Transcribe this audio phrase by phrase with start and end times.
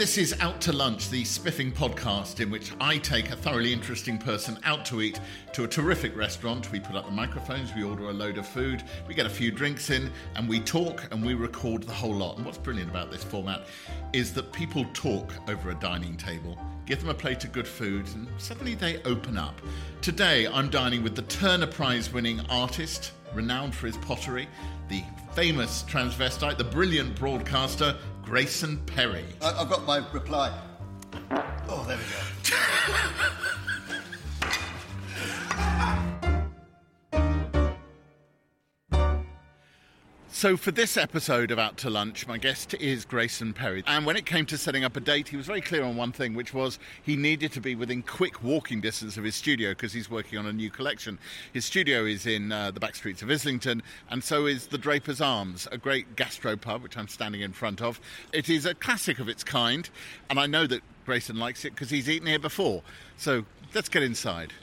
[0.00, 4.16] This is Out to Lunch, the spiffing podcast in which I take a thoroughly interesting
[4.16, 5.20] person out to eat
[5.52, 6.72] to a terrific restaurant.
[6.72, 9.50] We put up the microphones, we order a load of food, we get a few
[9.50, 12.38] drinks in, and we talk and we record the whole lot.
[12.38, 13.66] And what's brilliant about this format
[14.14, 18.06] is that people talk over a dining table, give them a plate of good food,
[18.14, 19.60] and suddenly they open up.
[20.00, 24.48] Today, I'm dining with the Turner Prize winning artist, renowned for his pottery,
[24.88, 25.04] the
[25.34, 27.96] famous transvestite, the brilliant broadcaster,
[28.30, 29.24] Grayson Perry.
[29.42, 30.56] I- I've got my reply.
[31.68, 32.10] Oh, there we go.
[40.40, 43.84] So, for this episode of Out to Lunch, my guest is Grayson Perry.
[43.86, 46.12] And when it came to setting up a date, he was very clear on one
[46.12, 49.92] thing, which was he needed to be within quick walking distance of his studio because
[49.92, 51.18] he's working on a new collection.
[51.52, 55.20] His studio is in uh, the back streets of Islington, and so is the Drapers
[55.20, 58.00] Arms, a great gastropub, which I'm standing in front of.
[58.32, 59.90] It is a classic of its kind,
[60.30, 62.82] and I know that Grayson likes it because he's eaten here before.
[63.18, 64.54] So, let's get inside.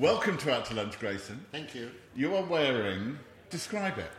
[0.00, 1.44] Welcome to Out to Lunch, Grayson.
[1.52, 1.90] Thank you.
[2.16, 3.18] You are wearing.
[3.50, 4.10] Describe it.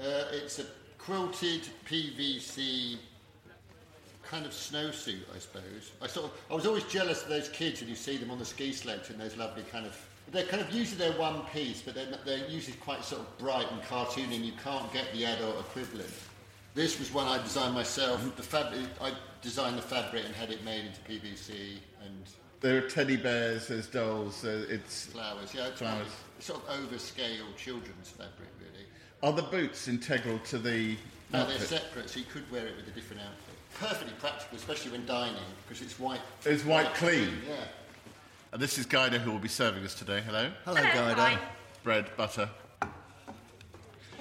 [0.00, 0.64] Uh, it's a
[0.96, 2.96] quilted PVC
[4.22, 5.90] kind of snowsuit, I suppose.
[6.00, 8.38] I sort of, I was always jealous of those kids when you see them on
[8.38, 10.00] the ski slopes in those lovely kind of.
[10.30, 13.66] They're kind of usually they're one piece, but they're, they're usually quite sort of bright
[13.72, 16.14] and cartoony, and you can't get the adult equivalent.
[16.76, 18.22] This was one I designed myself.
[18.36, 22.22] The fabric, I designed the fabric and had it made into PVC and
[22.60, 25.06] There are teddy bears, there's dolls, uh, it's.
[25.06, 25.52] flowers.
[25.54, 26.06] Yeah, it's Flowers.
[26.40, 28.86] sort of overscale children's fabric, really.
[29.22, 30.96] Are the boots integral to the
[31.32, 33.54] No, they're separate, so you could wear it with a different outfit.
[33.74, 35.36] Perfectly practical, especially when dining,
[35.68, 36.20] because it's white.
[36.44, 37.28] It's white clean.
[37.46, 37.56] Yeah.
[38.52, 40.22] And this is Guida who will be serving us today.
[40.24, 40.50] Hello.
[40.64, 41.20] Hello, Hello, Guido.
[41.20, 41.38] hi.
[41.84, 42.48] Bread, butter.
[42.80, 42.88] Can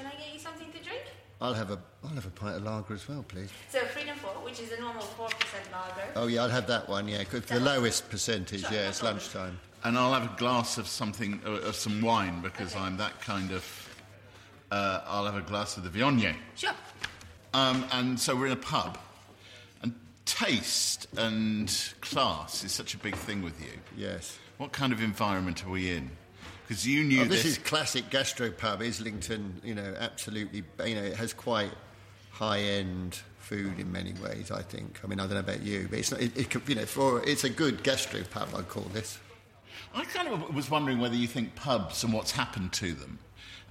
[0.06, 1.04] I get you something to drink?
[1.46, 3.50] I'll have a I'll have a pint of lager as well, please.
[3.70, 5.30] So Freedom 4, which is a normal 4%
[5.72, 6.08] lager.
[6.16, 7.08] Oh yeah, I'll have that one.
[7.08, 8.62] Yeah, 'cause the lowest percentage.
[8.62, 9.60] Sure, Yeah, it's lunchtime.
[9.84, 13.52] And I'll have a glass of something, uh, of some wine because I'm that kind
[13.52, 13.64] of.
[14.72, 16.36] Uh, I'll have a glass of the Viognier.
[16.56, 16.74] Sure.
[17.54, 18.98] Um, and so we're in a pub.
[19.84, 19.94] And
[20.26, 23.80] taste and class is such a big thing with you.
[23.96, 24.40] Yes.
[24.58, 26.10] What kind of environment are we in?
[26.68, 29.62] Because you knew Oh, this is classic gastropub, Islington.
[29.64, 30.64] You know, absolutely.
[30.86, 31.72] You know, it has quite
[32.32, 34.52] high-end food in many ways.
[34.52, 35.00] I think.
[35.04, 36.22] I mean, I don't know about you, but it's not.
[36.22, 38.58] It, it could, you know, for it's a good gastropub.
[38.58, 39.20] I'd call this.
[39.94, 43.20] I kind of was wondering whether you think pubs and what's happened to them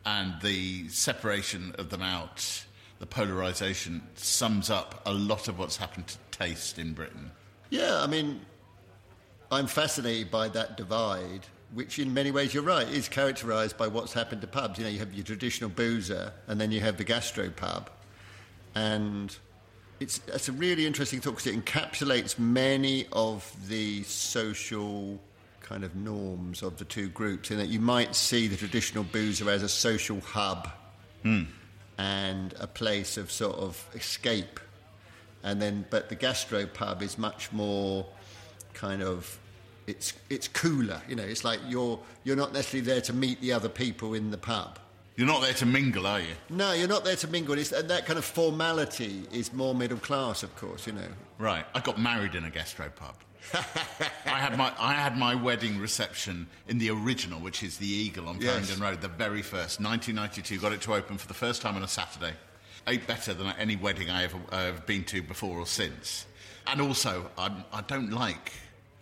[0.06, 2.64] and the separation of them out,
[2.98, 7.30] the polarisation, sums up a lot of what's happened to taste in Britain.
[7.70, 8.40] Yeah, I mean,
[9.50, 14.12] I'm fascinated by that divide, which in many ways, you're right, is characterised by what's
[14.12, 14.78] happened to pubs.
[14.78, 17.86] You know, you have your traditional boozer, and then you have the gastropub,
[18.74, 19.36] and
[20.00, 25.20] it's it's a really interesting thought because it encapsulates many of the social
[25.60, 27.50] kind of norms of the two groups.
[27.50, 30.68] In that you might see the traditional boozer as a social hub
[31.22, 31.42] hmm.
[31.98, 34.60] and a place of sort of escape
[35.44, 38.06] and then but the gastropub is much more
[38.72, 39.38] kind of
[39.86, 43.52] it's it's cooler you know it's like you're you're not necessarily there to meet the
[43.52, 44.78] other people in the pub
[45.16, 46.34] You're not there to mingle, are you?
[46.50, 49.98] no you're not there to mingle it's, and that kind of formality is more middle
[49.98, 51.08] class of course you know
[51.38, 51.66] Right.
[51.74, 53.16] I got married in a gastropub.
[53.52, 58.28] I had my I had my wedding reception in the original, which is the Eagle
[58.28, 58.78] on Yes.
[58.78, 60.58] Road, the very first, 1992.
[60.60, 62.32] Got it to open for the first time on a Saturday.
[62.86, 66.26] Ate better than any wedding I ever uh, have been to before or since.
[66.66, 68.52] And also, I'm, I don't like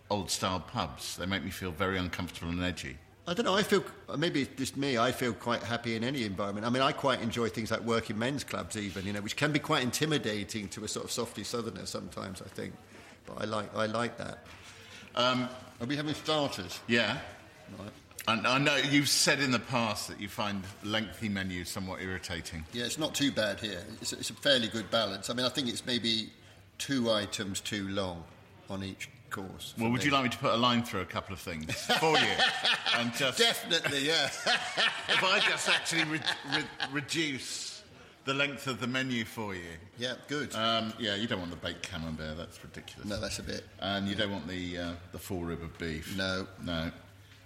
[0.09, 1.17] old style pubs.
[1.17, 2.97] They make me feel very uncomfortable and edgy.
[3.25, 3.55] I don't know.
[3.55, 3.83] I feel
[4.17, 4.97] maybe it's just me.
[4.97, 6.67] I feel quite happy in any environment.
[6.67, 9.53] I mean, I quite enjoy things like working men's clubs, even you know, which can
[9.53, 12.41] be quite intimidating to a sort of softy southerner sometimes.
[12.41, 12.73] I think,
[13.25, 14.39] but I like I like that.
[15.15, 15.47] Um,
[15.79, 16.79] Are we having starters?
[16.87, 17.17] yeah.
[17.79, 17.89] Right.
[18.25, 22.63] And I know you've said in the past that you find lengthy menus somewhat irritating.
[22.71, 23.83] Yeah, it's not too bad here.
[24.01, 25.29] It's, it's a fairly good balance.
[25.29, 26.29] I mean, I think it's maybe
[26.77, 28.23] two items too long
[28.69, 29.73] on each course.
[29.77, 30.05] Well, would me.
[30.05, 32.27] you like me to put a line through a couple of things for you?
[32.97, 34.25] and just Definitely, yeah.
[34.27, 36.19] if I just actually re-
[36.55, 37.83] re- reduce
[38.25, 39.61] the length of the menu for you.
[39.97, 40.55] yeah, good.
[40.55, 42.37] Um, yeah, you don't want the baked camembert.
[42.37, 43.09] That's ridiculous.
[43.09, 43.65] no, that's a bit.
[43.81, 46.15] And you don't want the uh, the full rib of beef.
[46.17, 46.47] No.
[46.63, 46.89] No.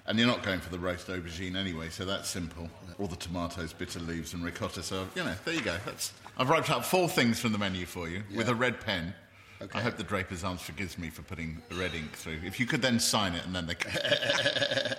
[0.06, 2.70] And you're not going for the roast aubergine anyway, so that's simple.
[2.98, 4.84] All the tomatoes, bitter leaves, and ricotta.
[4.84, 5.76] So you know, there you go.
[5.86, 9.14] That's I've wrote up four things from the menu for you with a red pen.
[9.62, 9.80] Okay.
[9.80, 12.40] I hope the Drapers Arms forgives me for putting red ink through.
[12.46, 13.76] If you could then sign it and then they.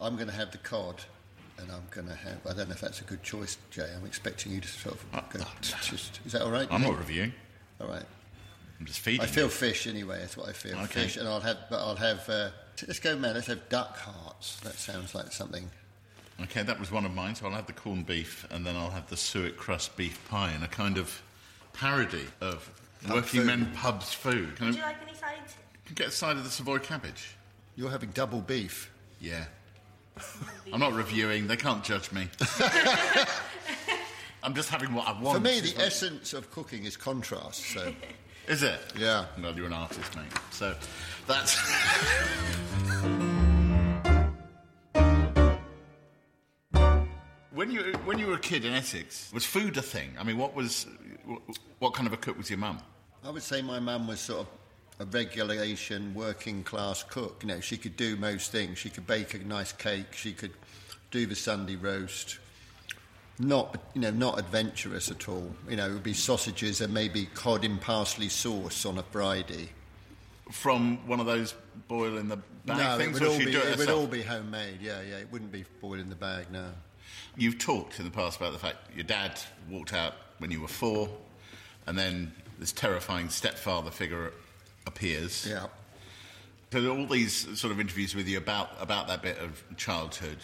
[0.00, 1.02] I'm going to have the cod,
[1.58, 2.38] and I'm going to have.
[2.46, 3.88] I don't know if that's a good choice, Jay.
[3.96, 5.30] I'm expecting you to sort of.
[5.30, 6.68] Go, just, is that all right?
[6.70, 7.32] I'm not reviewing.
[7.80, 8.04] All right.
[8.78, 9.22] I'm just feeding.
[9.22, 9.50] I feel you.
[9.50, 10.20] fish anyway.
[10.20, 10.78] That's what I feel.
[10.78, 11.02] Okay.
[11.02, 11.56] Fish, and I'll have.
[11.68, 12.28] But I'll have.
[12.28, 12.50] Uh,
[12.86, 13.34] let's go, man.
[13.34, 14.60] Let's have duck hearts.
[14.60, 15.68] That sounds like something.
[16.40, 17.34] Okay, that was one of mine.
[17.34, 20.52] So I'll have the corned beef, and then I'll have the suet crust beef pie,
[20.52, 21.20] in a kind of
[21.72, 22.70] parody of
[23.06, 23.46] Pub working food.
[23.46, 24.56] men pubs food.
[24.56, 25.54] Can Would I you like any sides?
[25.86, 27.36] can get a side of the Savoy cabbage?
[27.76, 28.90] You're having double beef.
[29.20, 29.44] Yeah.
[30.72, 31.46] I'm not reviewing.
[31.46, 32.28] They can't judge me.
[34.42, 35.36] I'm just having what I want.
[35.36, 37.60] For me, the not- essence of cooking is contrast.
[37.72, 37.92] So
[38.48, 38.80] Is it?
[38.98, 39.26] Yeah.
[39.42, 40.24] Well, you're an artist, mate.
[40.50, 40.74] So
[41.26, 41.58] that's.
[47.52, 50.10] when you when you were a kid in Essex, was food a thing?
[50.18, 50.86] I mean, what was
[51.78, 52.78] what kind of a cook was your mum?
[53.24, 54.48] I would say my mum was sort of
[55.00, 57.38] a regulation working class cook.
[57.42, 58.78] You know, she could do most things.
[58.78, 60.12] She could bake a nice cake.
[60.12, 60.52] She could
[61.10, 62.38] do the Sunday roast.
[63.38, 65.54] Not, you know, not adventurous at all.
[65.68, 69.70] You know, it would be sausages and maybe cod in parsley sauce on a Friday.
[70.50, 71.54] From one of those
[71.86, 74.22] boil in the bag no, things, it would all be it it would all be
[74.22, 74.78] homemade.
[74.80, 75.16] Yeah, yeah.
[75.16, 76.46] It wouldn't be boiled in the bag.
[76.50, 76.70] No.
[77.36, 79.38] You've talked in the past about the fact your dad
[79.70, 81.08] walked out when you were four,
[81.86, 84.32] and then this terrifying stepfather figure
[84.86, 85.46] appears.
[85.48, 85.66] Yeah.
[86.72, 90.38] So all these sort of interviews with you about about that bit of childhood,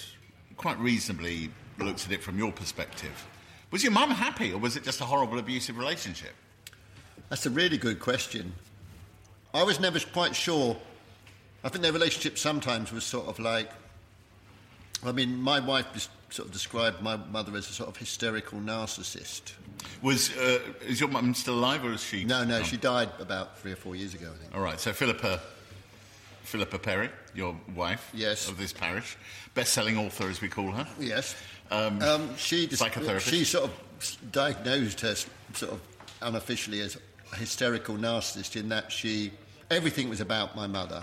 [0.56, 3.26] quite reasonably looks at it from your perspective.
[3.70, 6.32] Was your mum happy, or was it just a horrible abusive relationship?
[7.28, 8.54] That's a really good question.
[9.52, 10.76] I was never quite sure.
[11.62, 13.70] I think their relationship sometimes was sort of like.
[15.04, 19.52] I mean, my wife sort of described my mother as a sort of hysterical narcissist.
[20.02, 22.24] Was uh, is your mum still alive, or is she?
[22.24, 24.54] No, no, she died about three or four years ago, I think.
[24.54, 24.78] All right.
[24.78, 25.40] So Philippa,
[26.42, 28.48] Philippa Perry, your wife, Yes.
[28.48, 29.16] of this parish,
[29.54, 30.86] best-selling author as we call her.
[30.98, 31.34] Yes.
[31.70, 33.30] Um, Um, she psychotherapist.
[33.30, 35.14] she sort of diagnosed her
[35.54, 35.80] sort of
[36.20, 36.98] unofficially as
[37.32, 39.32] a hysterical narcissist in that she
[39.70, 41.02] everything was about my mother.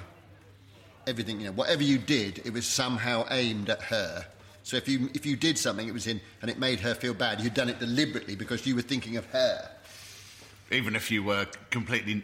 [1.07, 4.25] Everything, you know, whatever you did, it was somehow aimed at her.
[4.71, 7.13] So if you if you did something, it was in and it made her feel
[7.13, 7.41] bad.
[7.41, 9.69] You'd done it deliberately because you were thinking of her.
[10.71, 12.23] even if you were completely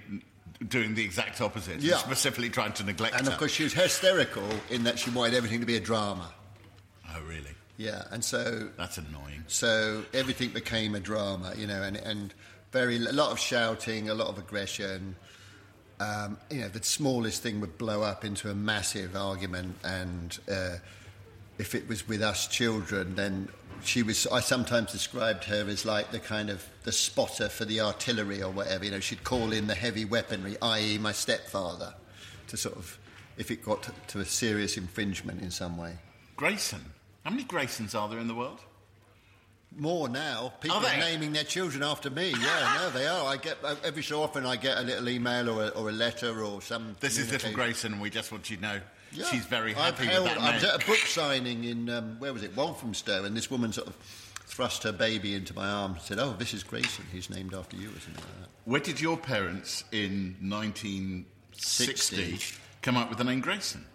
[0.66, 1.98] doing the exact opposite, Yeah.
[1.98, 3.32] specifically trying to neglect And her.
[3.32, 6.32] And of course, she was hysterical in that she wanted everything to be a drama.
[7.14, 7.52] oh, really?
[7.76, 9.44] Yeah, and so That's annoying.
[9.48, 12.34] So everything became a drama, you know, and, and
[12.72, 15.18] very a lot of shouting, a lot of aggression.
[16.00, 20.78] Um, you know, the smallest thing would blow up into a massive argument, and uh,
[21.58, 23.50] if it was with us children, then
[23.84, 24.28] she was.
[24.28, 28.52] I sometimes described her as like the kind of the spotter for the artillery or
[28.52, 28.86] whatever.
[28.86, 31.94] You know, she'd call in the heavy weaponry, i.e., my stepfather,
[32.48, 32.98] to sort of
[33.38, 35.94] if it got to, a serious infringement in some way.
[36.36, 36.84] Grayson.
[37.24, 38.62] How many Graysons are there in the world?
[39.76, 40.54] More now.
[40.62, 42.30] People Are are, naming their children after me.
[42.30, 43.26] Yeah, no, they are.
[43.26, 45.92] I get uh, every so often I get a little email or a, or a
[45.92, 46.96] letter or some.
[47.00, 47.52] This is little.
[47.52, 48.80] Grayson, we just want you to know
[49.18, 49.26] Yeah.
[49.26, 52.20] she's very I've happy held- with that I was at a book signing in um,
[52.20, 53.96] where was it, Walthamstow, and this woman sort of
[54.46, 57.06] thrust her baby into my arms and said, "Oh, this is Grayson.
[57.12, 58.50] He's named after you," or something like that.
[58.66, 62.62] Where did your parents in 1960 60.
[62.82, 63.86] come up with the name Grayson?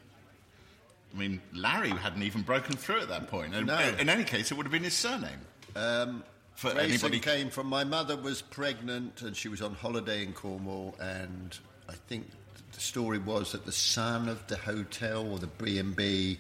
[1.15, 3.55] I mean, Larry hadn't even broken through at that point.
[3.55, 3.79] And No.
[3.99, 5.41] In any case, it would have been his surname.
[5.77, 6.25] Um,
[6.55, 10.33] For Grayson anybody- came from my mother was pregnant and she was on holiday in
[10.33, 12.31] Cornwall and I think
[12.73, 16.39] the story was that the son of the hotel or the B&B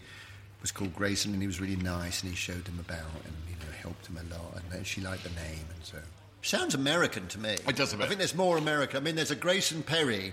[0.61, 3.57] was called Grayson and he was really nice and he showed them about and you
[3.57, 5.99] know helped them a lot and then she liked the name and so
[6.43, 7.57] sounds American to me.
[7.69, 7.95] It does.
[7.95, 8.97] I think there's more American.
[8.97, 10.33] I mean there's a Grayson Perry.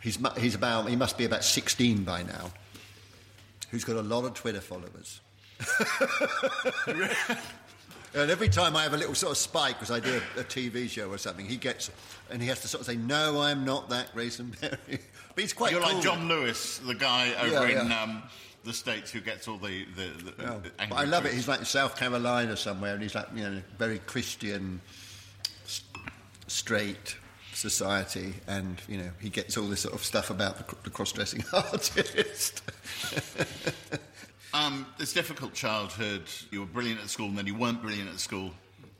[0.00, 2.50] He's he's about he must be about 16 by now.
[3.70, 5.20] Who's got a lot of Twitter followers.
[8.14, 10.44] And every time I have a little sort of spike because I do a, a
[10.44, 11.90] TV show or something, he gets
[12.30, 15.00] and he has to sort of say, "No, I'm not that Grayson Perry."
[15.38, 15.70] But he's quite.
[15.70, 15.94] You're cool.
[15.94, 18.02] like John Lewis, the guy over Yeah, in yeah.
[18.02, 18.24] um,
[18.64, 20.32] the states who gets all the the.
[20.36, 21.32] the, I love it.
[21.32, 24.80] He's like in South Carolina somewhere, and he's like, you know, very Christian,
[26.48, 27.16] straight
[27.54, 31.44] society, and you know, he gets all this sort of stuff about the, the cross-dressing
[31.52, 32.62] artist.
[34.52, 36.24] Um, this difficult childhood.
[36.50, 38.50] You were brilliant at school, and then you weren't brilliant at school.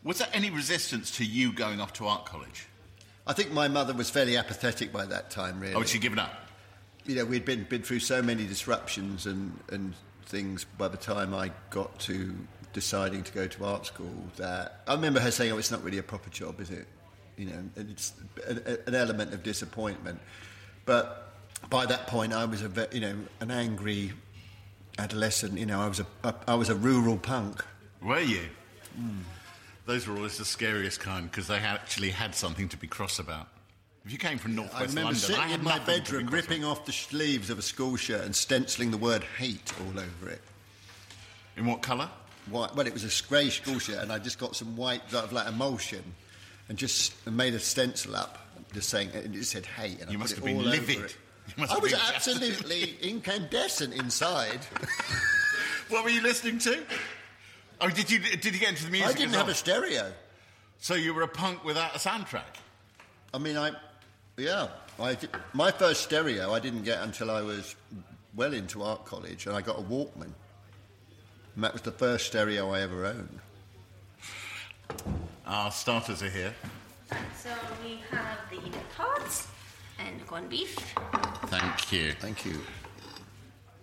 [0.05, 2.69] Was there any resistance to you going off to art college?
[3.29, 5.75] I think my mother was fairly apathetic by that time, really.
[5.75, 6.33] Or had she given up?
[7.09, 9.95] you know, we'd been, been through so many disruptions and, and
[10.27, 12.35] things by the time I got to
[12.75, 15.97] deciding to go to art school that I remember her saying, oh, it's not really
[15.99, 16.87] a proper job, is it?
[17.39, 18.13] You know, and it's
[18.47, 20.21] an, an element of disappointment.
[20.85, 21.33] But
[21.71, 24.13] by that point, I was a, ve- you know, an angry
[24.99, 25.59] adolescent.
[25.59, 27.65] You know, I was a, a I was a rural punk.
[28.03, 28.49] Were you?
[29.01, 29.21] Mm.
[29.89, 33.49] Those were always the scariest kind because they actually had something to be cross about.
[34.05, 35.93] If you came from I northwest remember London, sitting I had in my nothing to
[35.93, 39.73] be bedroom, ripping off the sleeves of a school shirt and stenciling the word hate
[39.81, 40.43] all over it.
[41.57, 42.11] In what colour?
[42.51, 42.77] white.
[42.77, 45.33] Well, it was a grey school shirt, and I just got some white, sort of
[45.33, 46.05] like emulsion,
[46.69, 50.21] and just made a stencil up, just saying it just said hate, and You I
[50.21, 50.97] must have been livid.
[50.97, 51.17] over it.
[51.47, 54.61] You must I was absolutely incandescent inside.
[55.89, 56.85] What were you listening to?
[57.81, 59.09] Oh, did you did you get into the music?
[59.09, 59.53] I didn't as have well?
[59.53, 60.13] a stereo.
[60.79, 62.57] So you were a punk without a soundtrack.
[63.35, 63.73] I mean, I,
[64.37, 64.69] yeah,
[64.99, 67.75] I did, my first stereo I didn't get until I was
[68.35, 70.33] well into art college, and I got a Walkman.
[71.55, 73.41] And that was the first stereo I ever owned.
[75.47, 76.55] Our starters are here.
[77.37, 77.51] So
[77.85, 79.49] we have the tarts
[79.99, 80.77] and corned beef.
[81.47, 82.13] Thank you.
[82.13, 82.61] Thank you.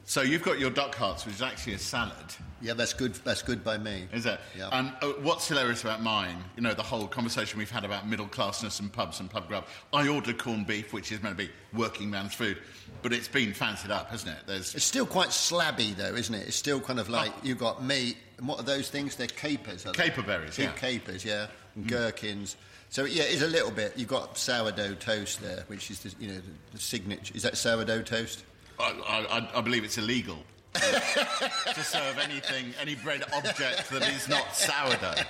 [0.08, 2.14] So you've got your duck hearts, which is actually a salad.
[2.62, 3.16] Yeah, that's good.
[3.24, 4.08] That's good by me.
[4.14, 4.40] Is it?
[4.56, 4.70] Yeah.
[4.72, 8.28] And uh, what's hilarious about mine, you know, the whole conversation we've had about middle
[8.28, 9.66] classness and pubs and pub grub.
[9.92, 12.60] I ordered corned beef, which is meant to be working man's food,
[13.02, 14.44] but it's been fancied up, hasn't it?
[14.46, 16.48] There's It's still quite slabby, though, isn't it?
[16.48, 19.16] It's still kind of like you've got meat, and what are those things?
[19.16, 19.88] They're capers.
[19.88, 20.04] Are they?
[20.04, 20.74] Caper berries, Big yeah.
[20.74, 22.58] capers, yeah, and gherkins.
[22.90, 23.94] So yeah, it's a little bit.
[23.98, 27.36] You've got sourdough toast there, which is the, you know the, the signature.
[27.36, 28.44] Is that sourdough toast?
[28.80, 30.38] I, I, I believe it's illegal
[30.74, 35.24] to serve anything, any bread object that is not sourdough.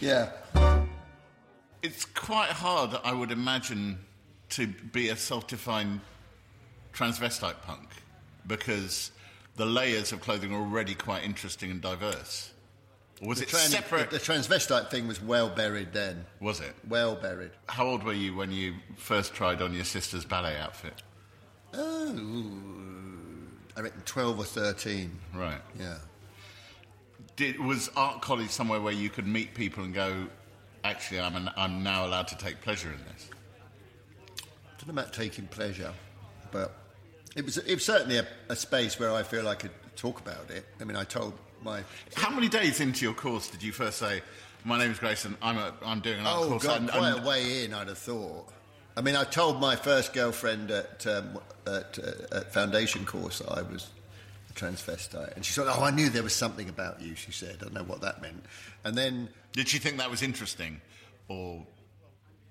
[0.00, 0.30] Yeah.
[1.82, 3.98] It's quite hard, I would imagine,
[4.50, 6.00] to be a self-defined
[6.94, 7.88] transvestite punk
[8.46, 9.10] because
[9.56, 12.52] the layers of clothing are already quite interesting and diverse.
[13.22, 14.10] Or was The, it separate?
[14.10, 16.24] the, the transvestite thing was well buried then.
[16.40, 16.74] was it?
[16.88, 17.50] Well buried.
[17.68, 21.02] How old were you when you first tried on your sister's ballet outfit?
[21.76, 22.20] Oh,
[23.76, 25.18] I reckon twelve or thirteen.
[25.34, 25.60] Right.
[25.78, 25.96] Yeah.
[27.36, 30.26] Did, was art college somewhere where you could meet people and go,
[30.84, 33.28] actually, I'm, an, I'm now allowed to take pleasure in this?
[34.38, 34.42] I
[34.78, 35.92] don't know about taking pleasure,
[36.50, 36.74] but
[37.34, 40.50] it was it was certainly a, a space where I feel I could talk about
[40.50, 40.64] it.
[40.80, 41.82] I mean, I told my
[42.14, 44.22] How many days into your course did you first say,
[44.64, 45.36] "My name is Grayson.
[45.42, 46.62] I'm a, I'm doing an art Oh course"?
[46.64, 48.48] God, and- quite and- a way in, I'd have thought.
[48.96, 53.50] I mean, I told my first girlfriend at um, at, uh, at foundation course that
[53.50, 53.88] I was
[54.50, 57.56] a transvestite, and she said, "Oh, I knew there was something about you." She said,
[57.60, 58.44] "I don't know what that meant."
[58.84, 60.80] And then Did she think that was interesting,
[61.28, 61.66] or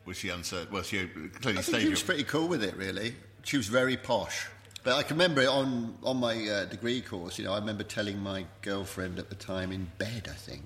[0.05, 0.71] was she uncertain?
[0.71, 1.81] Well, she clearly I think stayed.
[1.81, 2.75] she was pretty cool with it.
[2.75, 4.47] Really, she was very posh.
[4.83, 7.39] But I can remember it on on my uh, degree course.
[7.39, 10.27] You know, I remember telling my girlfriend at the time in bed.
[10.29, 10.61] I think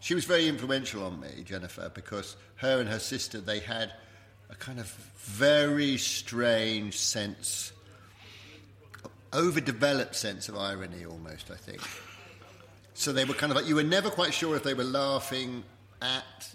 [0.00, 3.94] she was very influential on me, Jennifer, because her and her sister they had
[4.52, 7.72] a kind of very strange sense,
[9.32, 11.50] overdeveloped sense of irony, almost.
[11.50, 11.80] I think.
[12.94, 15.64] So they were kind of like you were never quite sure if they were laughing
[16.00, 16.48] at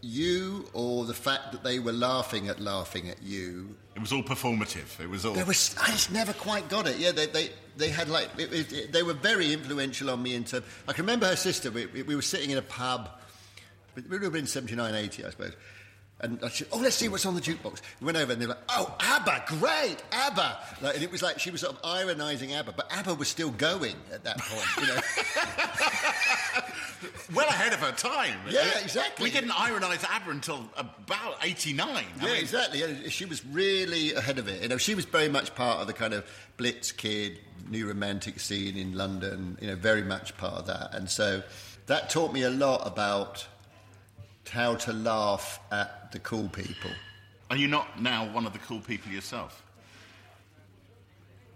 [0.00, 4.22] you or the fact that they were laughing at laughing at you It was all
[4.22, 5.00] performative.
[5.00, 5.34] It was all.
[5.34, 6.98] there was, I just never quite got it.
[6.98, 10.34] Yeah, they, they, they had like, it, it, it- they were very influential on me
[10.36, 13.10] in terms, I can remember her sister, we, we we were sitting in a pub,
[13.96, 15.52] it would have been 79, 80, I suppose.
[16.20, 17.80] And I said, oh, let's see what's on the jukebox.
[18.00, 20.58] We went over and they were like, oh, ABBA, great, ABBA.
[20.82, 23.52] Like, and it was like she was sort of ironising ABBA, but ABBA was still
[23.52, 25.00] going at that point, you know.
[27.34, 28.36] well ahead of her time.
[28.50, 29.24] Yeah, exactly.
[29.24, 31.88] We didn't ironise ABBA until about 89.
[31.88, 33.08] I Yeah, mean, exactly.
[33.10, 34.62] She was really ahead of it.
[34.62, 36.24] You know, she was very much part of the kind of
[36.56, 37.38] Blitz kid,
[37.70, 39.56] new romantic scene in London.
[39.60, 40.94] You know, very much part of that.
[40.94, 41.42] And so
[41.86, 43.46] that taught me a lot about
[44.48, 46.90] how to laugh at the cool people.
[47.50, 49.62] Are you not now one of the cool people yourself?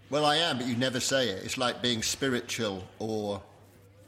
[0.09, 1.43] Well, I am, but you never say it.
[1.43, 3.41] It's like being spiritual or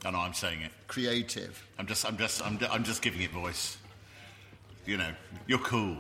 [0.04, 0.72] no, I'm saying it.
[0.88, 1.66] creative.
[1.80, 3.78] I'm just, I'm just, I'm, I'm just giving it voice.
[4.86, 5.12] You know,
[5.48, 5.98] you're cool.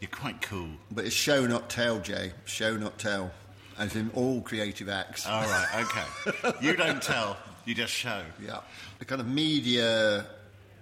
[0.00, 0.68] You're quite cool.
[0.90, 2.32] But it's show not tell, Jay.
[2.44, 3.30] Show not tell.
[3.78, 5.26] as in all creative acts.
[5.26, 6.52] All right, okay.
[6.60, 8.22] you don't tell, you just show.
[8.44, 8.60] Yeah.
[8.98, 10.26] The kind of media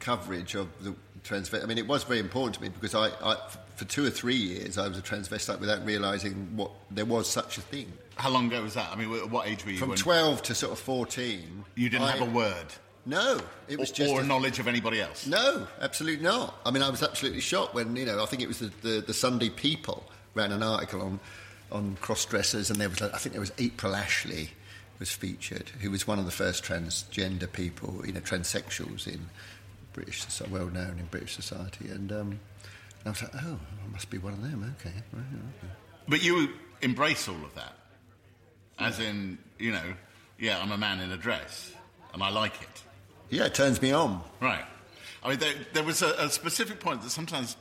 [0.01, 1.63] coverage of the transvestite.
[1.63, 3.37] I mean, it was very important to me because I, I,
[3.77, 7.59] for two or three years, I was a transvestite without realising what there was such
[7.59, 7.93] a thing.
[8.17, 8.91] How long ago was that?
[8.93, 9.79] I mean, wh- what age were you?
[9.79, 11.65] From when 12 to sort of 14.
[11.75, 12.67] You didn't I- have a word?
[13.07, 15.27] No, it was or, just or a- knowledge of anybody else?
[15.27, 16.55] No, absolutely not.
[16.65, 18.23] I mean, I was absolutely shocked when you know.
[18.23, 21.21] I think it was the, the, the Sunday People ran an article on
[21.71, 24.51] on cross dressers, and there was I think there was April Ashley
[24.99, 29.29] was featured, who was one of the first transgender people, you know, transsexuals in
[29.95, 32.13] British, well known in British society, and.
[32.13, 32.41] Um,
[33.07, 34.75] I was like, oh, I must be one of them.
[34.81, 35.23] Okay, right,
[35.63, 35.73] okay.
[36.09, 36.49] But you
[36.81, 37.75] embrace all of that.
[38.79, 39.93] As in, you know,
[40.39, 41.71] yeah, I'm a man in a dress,
[42.15, 42.83] and I like it.
[43.29, 44.23] Yeah, it turns me on.
[44.41, 44.65] Right.
[45.23, 47.59] I mean, there, there was a, a specific point that sometimes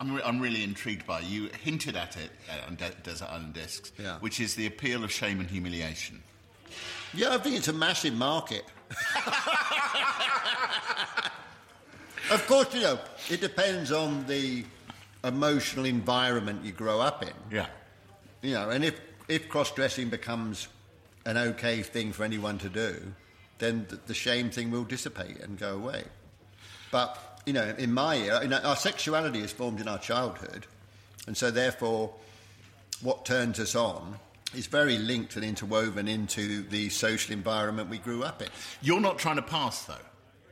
[0.00, 1.22] I'm, re- I'm really intrigued by.
[1.22, 4.18] You hinted at it uh, on De- Desert Island Discs, Yeah.
[4.20, 6.22] which is the appeal of shame and humiliation.
[7.12, 8.62] Yeah, I think it's a massive market.
[12.30, 12.98] of course, you know,
[13.30, 14.64] it depends on the
[15.24, 17.32] emotional environment you grow up in.
[17.50, 17.66] Yeah.
[18.42, 20.68] You know, and if, if cross dressing becomes
[21.26, 23.14] an okay thing for anyone to do,
[23.58, 26.04] then the, the shame thing will dissipate and go away.
[26.90, 30.66] But, you know, in my era, you know, our sexuality is formed in our childhood,
[31.26, 32.14] and so therefore,
[33.02, 34.18] what turns us on
[34.54, 38.48] is very linked and interwoven into the social environment we grew up in.
[38.80, 39.94] You're not trying to pass, though.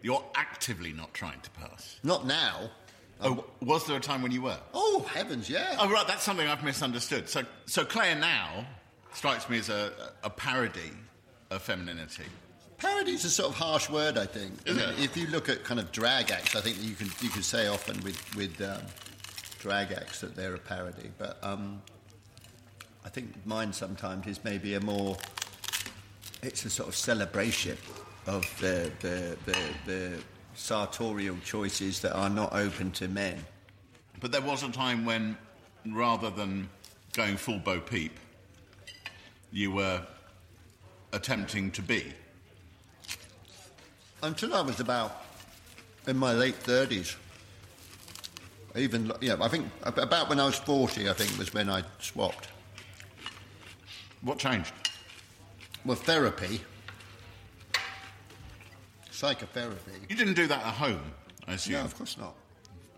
[0.02, 1.98] You're actively not trying to pass.
[2.02, 2.70] Not now.
[3.20, 4.58] Oh, was there a time when you were?
[4.74, 5.76] Oh, heavens, yeah.
[5.78, 7.28] Oh, right, that's something I've misunderstood.
[7.28, 8.66] So, so Claire now
[9.14, 9.90] strikes me as a,
[10.22, 10.92] a parody
[11.50, 12.24] of femininity.
[12.76, 14.52] Parody is a sort of harsh word, I think.
[14.66, 15.04] Is I mean, it?
[15.04, 17.68] If you look at kind of drag acts, I think you can you can say
[17.68, 18.82] often with with um,
[19.60, 21.10] drag acts that they're a parody.
[21.16, 21.80] But um,
[23.02, 25.16] I think mine sometimes is maybe a more.
[26.42, 27.78] It's a sort of celebration
[28.26, 30.22] of the the the, the
[30.54, 33.44] sartorial choices that are not open to men.
[34.20, 35.36] But there was a time when,
[35.86, 36.68] rather than
[37.12, 38.12] going full Bo Peep,
[39.52, 40.02] you were
[41.12, 42.12] attempting to be.
[44.22, 45.24] Until I was about
[46.06, 47.16] in my late thirties.
[48.74, 51.82] Even you know, I think about when I was forty, I think was when I
[51.98, 52.48] swapped.
[54.20, 54.72] What changed?
[55.84, 56.60] Well, therapy,
[59.16, 59.92] psychotherapy.
[60.08, 61.00] You didn't do that at home,
[61.46, 61.74] I assume.
[61.74, 62.34] No, of course not.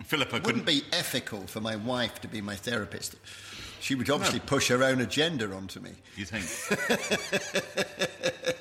[0.05, 0.65] Philippa It couldn't.
[0.65, 3.17] wouldn't be ethical for my wife to be my therapist.
[3.81, 5.91] She would obviously push her own agenda onto me.
[6.17, 6.45] You think?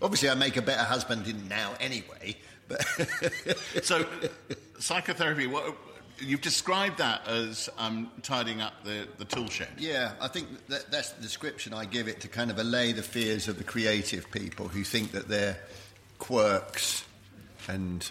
[0.00, 2.36] Obviously, I make a better husband in now anyway.
[2.68, 2.84] But
[3.82, 4.06] so,
[4.78, 5.46] psychotherapy.
[5.48, 5.74] What
[6.20, 9.68] you've described that as um, tidying up the, the tool shed.
[9.78, 13.02] yeah, I think that, that's the description I give it to kind of allay the
[13.02, 15.58] fears of the creative people who think that their
[16.18, 17.04] quirks
[17.68, 18.08] and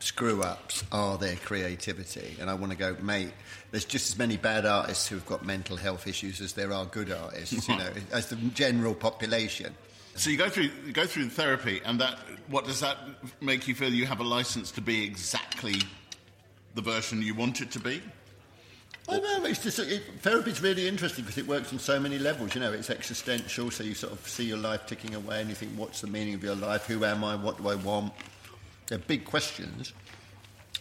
[0.00, 2.36] screw ups are their creativity.
[2.40, 3.32] And I want to go, mate.
[3.72, 7.10] There's just as many bad artists who've got mental health issues as there are good
[7.10, 9.74] artists, you know, as the general population.
[10.14, 12.96] So you go through you go through therapy, and that what does that
[13.42, 13.92] make you feel?
[13.92, 15.74] You have a license to be exactly
[16.74, 18.00] the version you want it to be.
[19.08, 22.54] I know, it's just, it, therapy's really interesting because it works on so many levels.
[22.54, 25.54] You know, it's existential, so you sort of see your life ticking away and you
[25.54, 26.86] think, what's the meaning of your life?
[26.86, 27.36] Who am I?
[27.36, 28.12] What do I want?
[28.88, 29.92] They're big questions.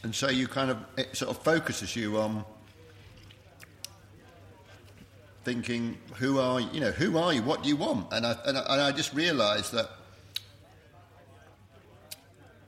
[0.03, 2.43] And so you kind of, it sort of focuses you on
[5.43, 6.67] thinking, who are you?
[6.73, 7.43] You know, who are you?
[7.43, 8.11] What do you want?
[8.11, 9.89] And I, and I, and I just realised that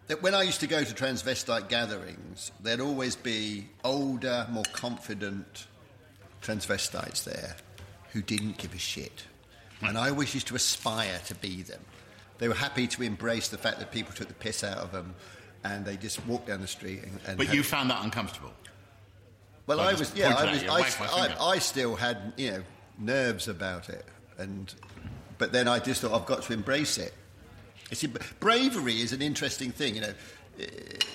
[0.08, 5.68] that when I used to go to transvestite gatherings, there'd always be older, more confident
[6.42, 7.56] transvestites there
[8.14, 9.26] who didn't give a shit.
[9.82, 11.82] And I always used to aspire to be them.
[12.40, 15.14] They were happy to embrace the fact that people took the piss out of them
[15.64, 18.54] and they just walked down the street and, and But you found that uncomfortable.
[19.66, 21.36] well, I I was, yeah, I was, I, waved my finger.
[21.40, 22.64] I, I still had, you know,
[22.98, 24.06] nerves about it,
[24.38, 24.74] and
[25.38, 27.14] but then I just thought I've got to embrace it.
[27.92, 30.14] See, bravery is an interesting thing, you know.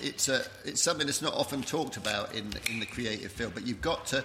[0.01, 3.67] It's a, it's something that's not often talked about in in the creative field, but
[3.67, 4.23] you've got to,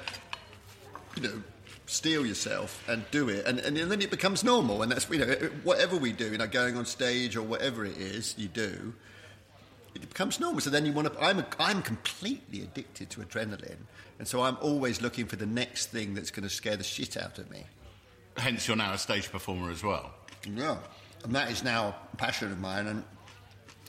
[1.16, 1.42] you know,
[1.86, 5.34] steel yourself and do it, and, and then it becomes normal, and that's you know
[5.64, 8.94] whatever we do, you know, going on stage or whatever it is you do,
[9.94, 10.60] it becomes normal.
[10.60, 11.20] So then you want to.
[11.20, 13.86] I'm, a, I'm completely addicted to adrenaline,
[14.18, 17.16] and so I'm always looking for the next thing that's going to scare the shit
[17.16, 17.64] out of me.
[18.36, 20.12] Hence, you're now a stage performer as well.
[20.46, 20.76] Yeah,
[21.24, 23.04] and that is now a passion of mine, and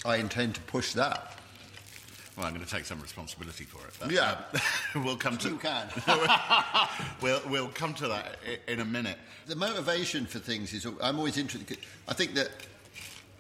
[0.06, 1.36] I intend to push that.
[2.38, 4.12] Well, I'm going to take some responsibility for it.
[4.13, 4.38] Yeah.
[4.54, 4.60] uh,
[5.04, 5.88] we'll come to You can.
[7.22, 8.38] we'll we'll come to that
[8.68, 9.18] in a minute.
[9.48, 11.78] the motivation for things is I'm always interested.
[12.08, 12.50] I think that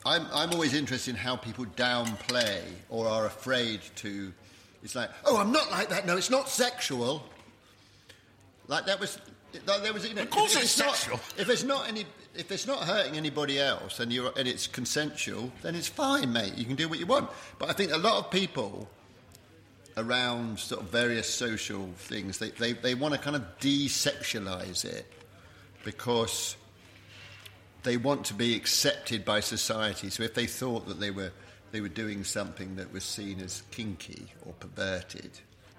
[0.05, 4.33] I'm, I'm always interested in how people downplay or are afraid to.
[4.83, 6.05] It's like, oh, I'm not like that.
[6.05, 7.23] No, it's not sexual.
[8.67, 9.17] Like that was.
[9.65, 12.05] Like there was, you know, Of course if it's not- if it's not any,
[12.39, 16.53] if it's not hurting anybody else, and you're and it's consensual, then it's fine, mate.
[16.55, 17.29] You can do what you want.
[17.57, 18.89] But I think a lot of people
[19.97, 25.05] around sort of various social things, they, they, they want to kind of desexualize it
[25.83, 26.55] because
[27.83, 30.09] they want to be accepted by society.
[30.09, 31.31] So if they thought that they were
[31.71, 35.29] they were doing something that was seen as kinky or perverted,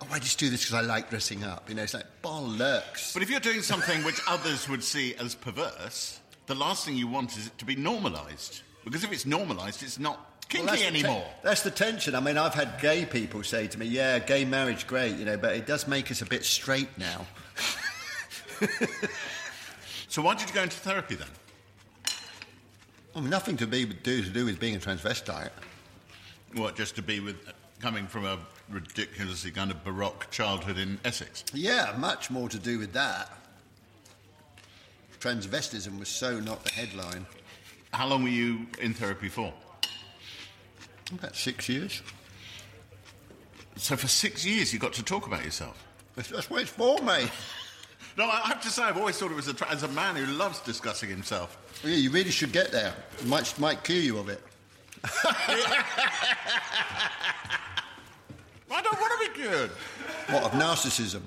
[0.00, 1.68] oh, I just do this because I like dressing up.
[1.68, 3.12] You know, it's like bollocks.
[3.12, 7.06] But if you're doing something which others would see as perverse, the last thing you
[7.08, 8.62] want is it to be normalised.
[8.84, 11.24] Because if it's normalised, it's not kinky Well, that's the te- anymore.
[11.42, 12.14] that's the tension.
[12.14, 15.36] I mean, I've had gay people say to me, "Yeah, gay marriage, great, you know,
[15.36, 17.26] but it does make us a bit straight now."
[20.08, 21.28] So why did you go into therapy then?
[23.14, 25.50] I mean, nothing to be do to do with being a transvestite.
[26.54, 27.36] What, just to be with
[27.80, 31.44] coming from a ridiculously kind of baroque childhood in Essex?
[31.54, 33.30] Yeah, much more to do with that.
[35.20, 37.26] Transvestism was so not the headline.
[37.92, 39.52] How long were you in therapy for?
[41.12, 42.02] About six years.
[43.76, 45.86] So for six years you got to talk about yourself.
[46.16, 47.30] That's, what it's for, mate.
[48.16, 49.88] No, I have to say, I've always thought of it as a, tra- as a
[49.88, 51.56] man who loves discussing himself.
[51.84, 52.92] Yeah, you really should get there.
[53.18, 54.42] It might, might cure you of it.
[55.04, 55.84] I
[58.68, 59.70] don't want to be cured.
[60.28, 61.22] What, of narcissism?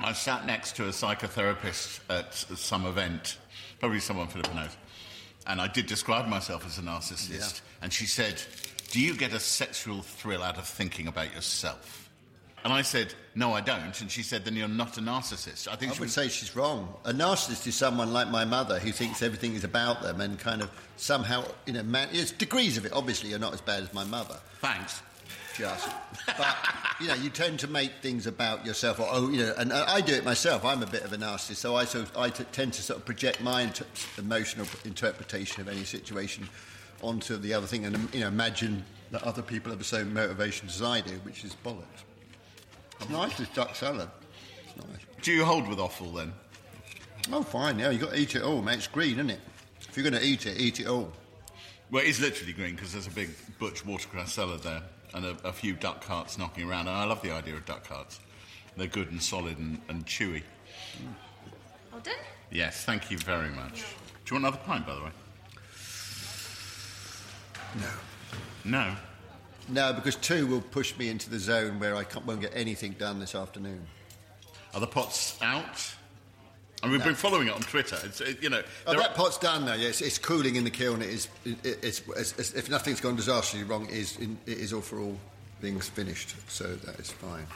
[0.00, 3.38] I sat next to a psychotherapist at some event,
[3.80, 4.76] probably someone Philippa knows,
[5.46, 7.30] and I did describe myself as a narcissist.
[7.30, 7.60] Yeah.
[7.82, 8.42] And she said,
[8.90, 12.10] Do you get a sexual thrill out of thinking about yourself?
[12.64, 13.98] And I said, No, I don't.
[14.00, 15.68] And she said, Then you're not a narcissist.
[15.68, 16.14] I think I she would was.
[16.14, 16.92] say she's wrong.
[17.04, 20.62] A narcissist is someone like my mother who thinks everything is about them and kind
[20.62, 22.92] of somehow, you know, man, there's degrees of it.
[22.92, 24.36] Obviously, you're not as bad as my mother.
[24.60, 25.00] Thanks.
[25.56, 25.88] Just.
[26.26, 26.56] But
[27.00, 29.96] you know, you tend to make things about yourself, or oh, you know, and I
[29.96, 30.64] I do it myself.
[30.64, 32.98] I'm a bit of a narcissist, so I sort of, I t- tend to sort
[32.98, 33.86] of project my inter-
[34.18, 36.48] emotional interpretation of any situation
[37.02, 40.12] onto the other thing, and um, you know, imagine that other people have the same
[40.12, 42.04] motivations as I do, which is bollocks.
[43.00, 44.08] It's nice this duck salad.
[44.64, 45.00] It's nice.
[45.22, 46.32] Do you hold with offal then?
[47.32, 47.78] Oh, fine.
[47.78, 48.76] Yeah, you got to eat it all, mate.
[48.76, 49.40] It's green, isn't it?
[49.88, 51.12] If you're going to eat it, eat it all.
[51.90, 54.82] Well, it is literally green because there's a big butch watercress salad there
[55.14, 56.88] and a, a few duck hearts knocking around.
[56.88, 58.20] And I love the idea of duck hearts.
[58.76, 60.42] They're good and solid and, and chewy.
[61.92, 62.14] All done?
[62.50, 63.84] Yes, thank you very much.
[64.24, 65.10] Do you want another pint, by the way?
[67.80, 67.90] No.
[68.64, 68.96] No.
[69.68, 72.92] No, because two will push me into the zone where I can't, won't get anything
[72.92, 73.84] done this afternoon.
[74.74, 75.94] Are the pots out?
[76.82, 77.96] And we've been following it on Twitter.
[78.04, 79.74] It's, it, you know, Oh, that are- pot's done now.
[79.74, 81.00] Yes, it's cooling in the kiln.
[81.02, 81.28] It is.
[81.44, 84.16] It, it's, it's, if nothing's gone disastrously wrong, it is.
[84.18, 85.16] In, it is all for all
[85.62, 86.34] things finished.
[86.48, 87.46] So that is fine.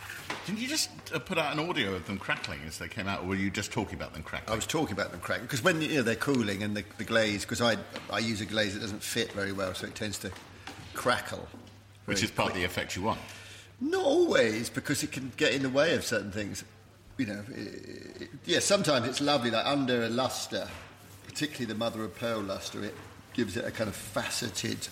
[0.47, 3.23] didn't you just uh, put out an audio of them crackling as they came out,
[3.23, 4.51] or were you just talking about them cracking?
[4.51, 7.05] I was talking about them cracking because when you know they're cooling and the, the
[7.05, 7.77] glaze because I
[8.11, 10.31] I use a glaze that doesn't fit very well, so it tends to
[10.95, 11.47] crackle.
[12.07, 13.21] Which is part of the effect you want.
[13.81, 16.65] Not always, because it can get in the way of certain things.
[17.21, 20.67] You know, i i yeah, sometimes it's lovely, like under a luster,
[21.27, 22.95] particularly the mother of pearl luster, it
[23.35, 24.89] gives it a kind of faceted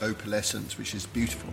[0.00, 1.52] opalescence, which is beautiful.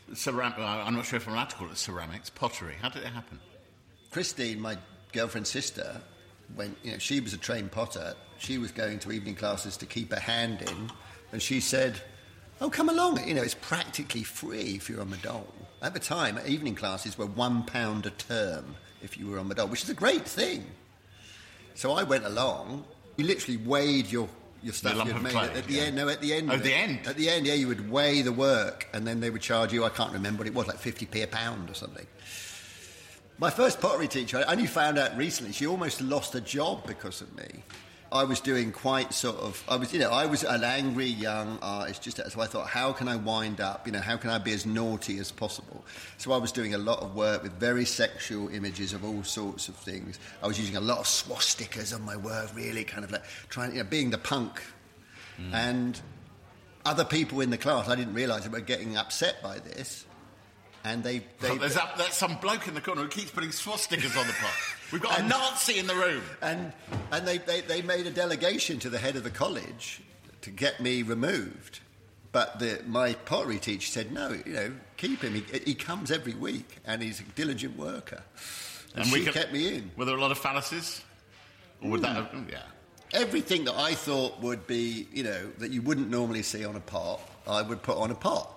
[0.13, 0.59] ceramic?
[0.59, 2.75] I'm not sure if I'm allowed to call it ceramics, pottery.
[2.81, 3.39] How did it happen?
[4.11, 4.77] Christine, my
[5.13, 6.01] girlfriend's sister,
[6.55, 9.85] when you know she was a trained potter, she was going to evening classes to
[9.85, 10.91] keep her hand in,
[11.31, 12.01] and she said,
[12.59, 13.25] "Oh, come along!
[13.27, 15.45] You know, it's practically free if you're on Madol."
[15.81, 19.69] At the time, evening classes were one pound a term if you were on Madol,
[19.69, 20.65] which is a great thing.
[21.73, 22.85] So I went along.
[23.17, 24.29] You literally weighed your
[24.63, 25.81] your stuff lump you'd made clay, at the yeah.
[25.83, 25.95] end.
[25.95, 26.51] No, at the end.
[26.51, 26.89] Oh, the it.
[26.89, 27.07] end?
[27.07, 29.83] At the end, yeah, you would weigh the work, and then they would charge you.
[29.83, 32.05] I can't remember what it was, like fifty p a pound or something.
[33.37, 37.21] My first pottery teacher, I only found out recently, she almost lost a job because
[37.21, 37.63] of me.
[38.13, 41.57] I was doing quite sort of, I was, you know, I was an angry young
[41.61, 44.37] artist, just so I thought, how can I wind up, you know, how can I
[44.37, 45.85] be as naughty as possible?
[46.17, 49.69] So I was doing a lot of work with very sexual images of all sorts
[49.69, 50.19] of things.
[50.43, 53.71] I was using a lot of swastikas on my work, really kind of like trying,
[53.71, 54.61] you know, being the punk.
[55.37, 55.53] Hmm.
[55.53, 56.01] And
[56.85, 60.05] other people in the class, I didn't realise, were getting upset by this.
[60.83, 63.49] And they, they Oh, there's, that, there's some bloke in the corner who keeps putting
[63.51, 64.53] swastikas on the pot.
[64.91, 66.21] We've got a Nazi in the room.
[66.41, 66.73] and
[67.11, 70.01] and they, they, they made a delegation to the head of the college
[70.41, 71.79] to get me removed.
[72.31, 75.33] But the, my pottery teacher said, no, you know, keep him.
[75.35, 78.23] He, he comes every week and he's a diligent worker.
[78.95, 79.91] And, she could- kept me in.
[79.97, 81.01] Were there a lot of fallacies?
[81.81, 82.61] Or would that have, yeah.
[83.13, 86.79] Everything that I thought would be, you know, that you wouldn't normally see on a
[86.79, 88.49] pot, I would put on a pot.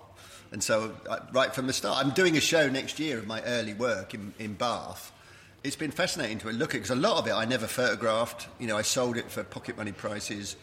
[0.55, 3.43] And so, uh, right from the start, I'm doing a show next year of my
[3.43, 5.11] early work in, in Bath.
[5.65, 8.47] It's been fascinating to look at because a lot of it I never photographed.
[8.61, 10.55] You know, I sold it for pocket money prices,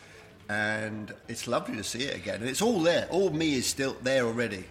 [0.48, 2.36] and it's lovely to see it again.
[2.40, 3.06] And it's all there.
[3.12, 4.64] All me is still there already.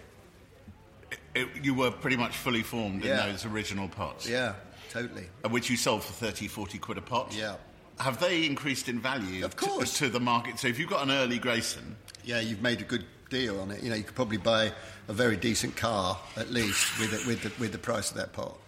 [1.34, 3.26] It, you were pretty much fully formed Yeah.
[3.26, 4.26] in those original pots.
[4.26, 4.54] Yeah,
[4.90, 5.28] totally.
[5.44, 7.34] uh, Which you sold for 30, 40 quid a pot.
[7.36, 7.56] Yeah.
[7.98, 9.98] Have they increased in value Of to- course.
[9.98, 10.58] To, the market?
[10.58, 13.82] So if you've got an early Grayson, Yeah, you've made a good deal on it.
[13.82, 14.72] You know, you could probably buy
[15.08, 18.32] a very decent car at least with it, with the, with the price of that
[18.32, 18.58] pot.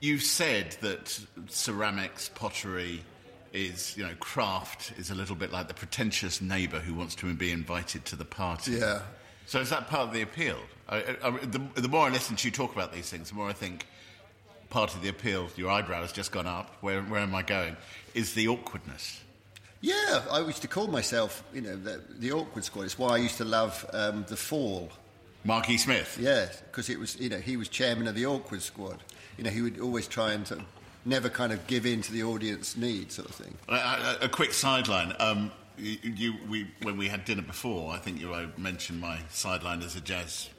[0.00, 1.18] you've said that
[1.48, 3.02] ceramics, pottery
[3.52, 7.32] is, you know, craft is a little bit like the pretentious neighbour who wants to
[7.34, 8.72] be invited to the party.
[8.72, 9.02] Yeah.
[9.46, 10.58] So is that part of the appeal?
[10.88, 13.48] I, I, the, the more I listen to you talk about these things, the more
[13.48, 13.86] I think
[14.70, 17.76] part of the appeal, your eyebrow has just gone up, where, where am I going,
[18.14, 19.22] is the awkwardness.
[19.80, 22.82] Yeah, I used to call myself, you know, the, the awkward squad.
[22.82, 24.90] It's why I used to love um, the Fall.
[25.44, 26.18] Marky Smith.
[26.20, 28.98] Yeah, because it was, you know, he was chairman of the awkward squad.
[29.36, 30.66] You know, he would always try and sort of
[31.04, 33.54] never kind of give in to the audience needs, sort of thing.
[33.68, 35.14] A, a, a quick sideline.
[35.20, 39.82] Um, you, you, we, when we had dinner before, I think you mentioned my sideline
[39.82, 40.50] as a jazz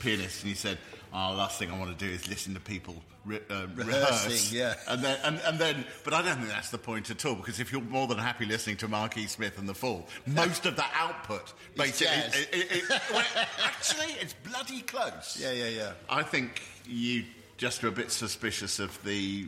[0.00, 0.78] pianist, and he said,
[1.12, 2.94] "Oh, last thing I want to do is listen to people
[3.24, 4.74] re- uh, Rehearsing, rehearse." yeah.
[4.88, 7.60] and then, and, and then, but I don't think that's the point at all, because
[7.60, 10.92] if you're more than happy listening to Marquis Smith and the Fall, most of that
[10.96, 13.24] output basically, it- it- it- well,
[13.64, 15.38] actually, it's bloody close.
[15.40, 15.92] Yeah, yeah, yeah.
[16.08, 17.24] I think you
[17.56, 19.46] just are a bit suspicious of the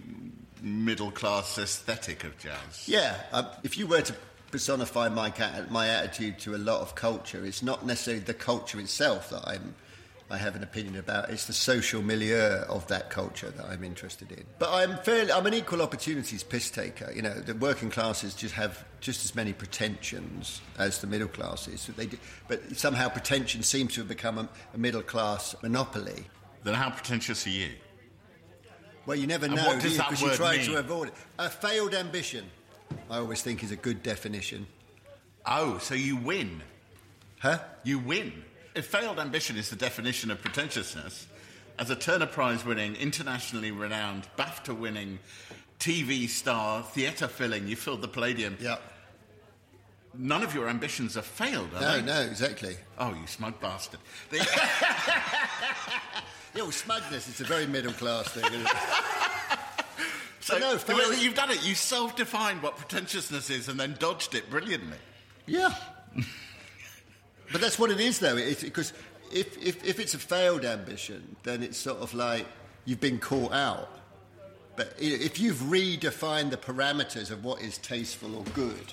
[0.62, 2.88] middle class aesthetic of jazz.
[2.88, 4.14] Yeah, um, if you were to
[4.50, 5.32] personify my
[5.70, 9.74] my attitude to a lot of culture, it's not necessarily the culture itself that I'm.
[10.28, 11.30] I have an opinion about.
[11.30, 14.44] It's the social milieu of that culture that I'm interested in.
[14.58, 17.12] But I'm fairly, I'm an equal opportunities piss taker.
[17.14, 21.88] You know, the working classes just have just as many pretensions as the middle classes.
[21.96, 26.26] They do, but somehow pretension seems to have become a, a middle class monopoly.
[26.64, 27.70] Then how pretentious are you?
[29.06, 30.66] Well, you never And know because you word try mean?
[30.66, 31.14] to avoid it.
[31.38, 32.44] A failed ambition,
[33.08, 34.66] I always think, is a good definition.
[35.46, 36.60] Oh, so you win.
[37.38, 37.60] Huh?
[37.84, 38.42] You win.
[38.76, 41.26] If failed ambition is the definition of pretentiousness,
[41.78, 45.18] as a Turner Prize winning, internationally renowned, BAFTA winning,
[45.80, 48.58] TV star, theatre filling, you filled the Palladium.
[48.60, 48.76] Yeah.
[50.18, 52.02] None of your ambitions have failed, are No, they?
[52.02, 52.76] no, exactly.
[52.98, 54.00] Oh, you smug bastard.
[54.30, 54.46] The-
[56.54, 58.72] Yeah, well, smugness is a very middle class thing, isn't it?
[60.40, 60.72] so, no,
[61.12, 61.66] you've done it.
[61.66, 64.96] You self defined what pretentiousness is and then dodged it brilliantly.
[65.46, 65.74] Yeah.
[67.52, 68.92] But that's what it is, though, it's, because
[69.32, 72.46] if, if, if it's a failed ambition, then it's sort of like
[72.84, 73.90] you've been caught out.
[74.76, 78.92] But if you've redefined the parameters of what is tasteful or good,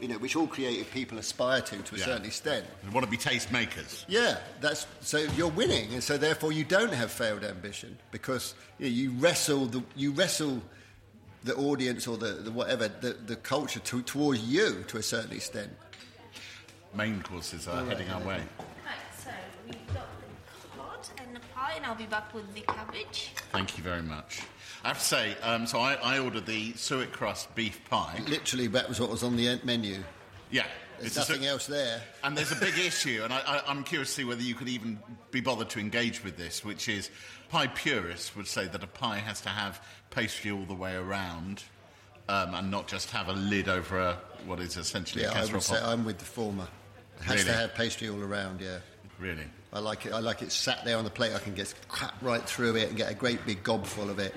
[0.00, 2.04] you know, which all creative people aspire to to a Yeah.
[2.04, 4.04] certain extent, You want to be tastemakers.
[4.06, 8.86] Yeah, that's so you're winning, and so therefore you don't have failed ambition because you,
[8.86, 10.60] know, you wrestle the you wrestle
[11.44, 15.32] the audience or the, the whatever the, the culture to, towards you to a certain
[15.32, 15.70] extent.
[16.94, 18.36] Main courses are heading our way.
[18.38, 19.30] Right, so
[19.66, 23.32] we've got the cod and the pie, and I'll be back with the cabbage.
[23.52, 24.42] Thank you very much.
[24.84, 28.20] I have to say, um, so I, I ordered the suet crust beef pie.
[28.28, 30.04] Literally, that was what was on the menu.
[30.50, 30.66] Yeah,
[30.98, 32.00] There's It's nothing cer- else there.
[32.22, 34.68] And there's a big issue, and I, I, I'm curious to see whether you could
[34.68, 34.98] even
[35.32, 37.10] be bothered to engage with this, which is
[37.48, 41.62] pie purists would say that a pie has to have pastry all the way around
[42.28, 45.34] um, and not just have a lid over a, what is essentially Yeah, a I
[45.36, 45.80] casserole would say.
[45.82, 46.68] I'm with the former.
[47.18, 47.46] It has Really?
[47.46, 48.78] to have pastry all around, yeah.
[49.18, 49.44] Really?
[49.72, 50.12] I like it.
[50.12, 51.32] I like it sat there on the plate.
[51.34, 54.18] I can get cut right through it and get a great big gob full of
[54.18, 54.34] it.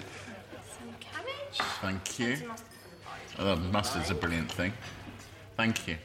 [0.79, 1.59] Some cabbage.
[1.81, 2.27] Thank you.
[2.29, 3.51] And some mustard for the pie.
[3.51, 4.73] Uh, mustard's a brilliant thing.
[5.55, 5.97] Thank you.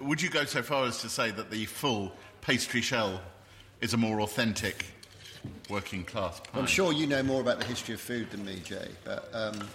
[0.00, 3.20] Would you go so far as to say that the full pastry shell
[3.80, 4.86] is a more authentic
[5.68, 6.58] working class pie?
[6.58, 8.88] I'm sure you know more about the history of food than me, Jay.
[9.04, 9.68] But um,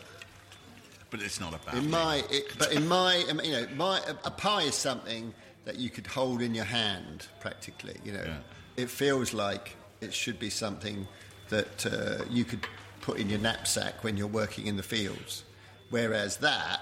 [1.10, 1.92] But it's not about in me.
[1.92, 5.34] my, it, but in my, um, you know, my a, a pie is something
[5.66, 7.96] that you could hold in your hand practically.
[8.04, 8.38] You know, Yeah.
[8.78, 11.08] it feels like it should be something
[11.50, 12.66] that uh, you could
[13.02, 15.44] put in your knapsack when you're working in the fields.
[15.90, 16.82] Whereas that,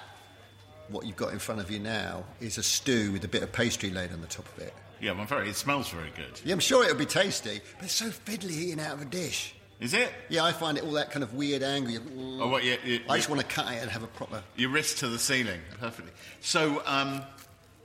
[0.89, 3.51] what you've got in front of you now, is a stew with a bit of
[3.51, 4.73] pastry laid on the top of it.
[4.99, 5.49] Yeah, I'm very.
[5.49, 6.39] It smells very good.
[6.45, 9.55] Yeah, I'm sure it'll be tasty, but it's so fiddly eating out of a dish.
[9.79, 10.11] Is it?
[10.29, 11.97] Yeah, I find it all that kind of weird, angry.
[12.39, 12.63] Oh, what?
[12.63, 14.43] You, you, I just want to cut it and have a proper.
[14.55, 16.11] your wrist to the ceiling, perfectly.
[16.39, 17.23] So, um,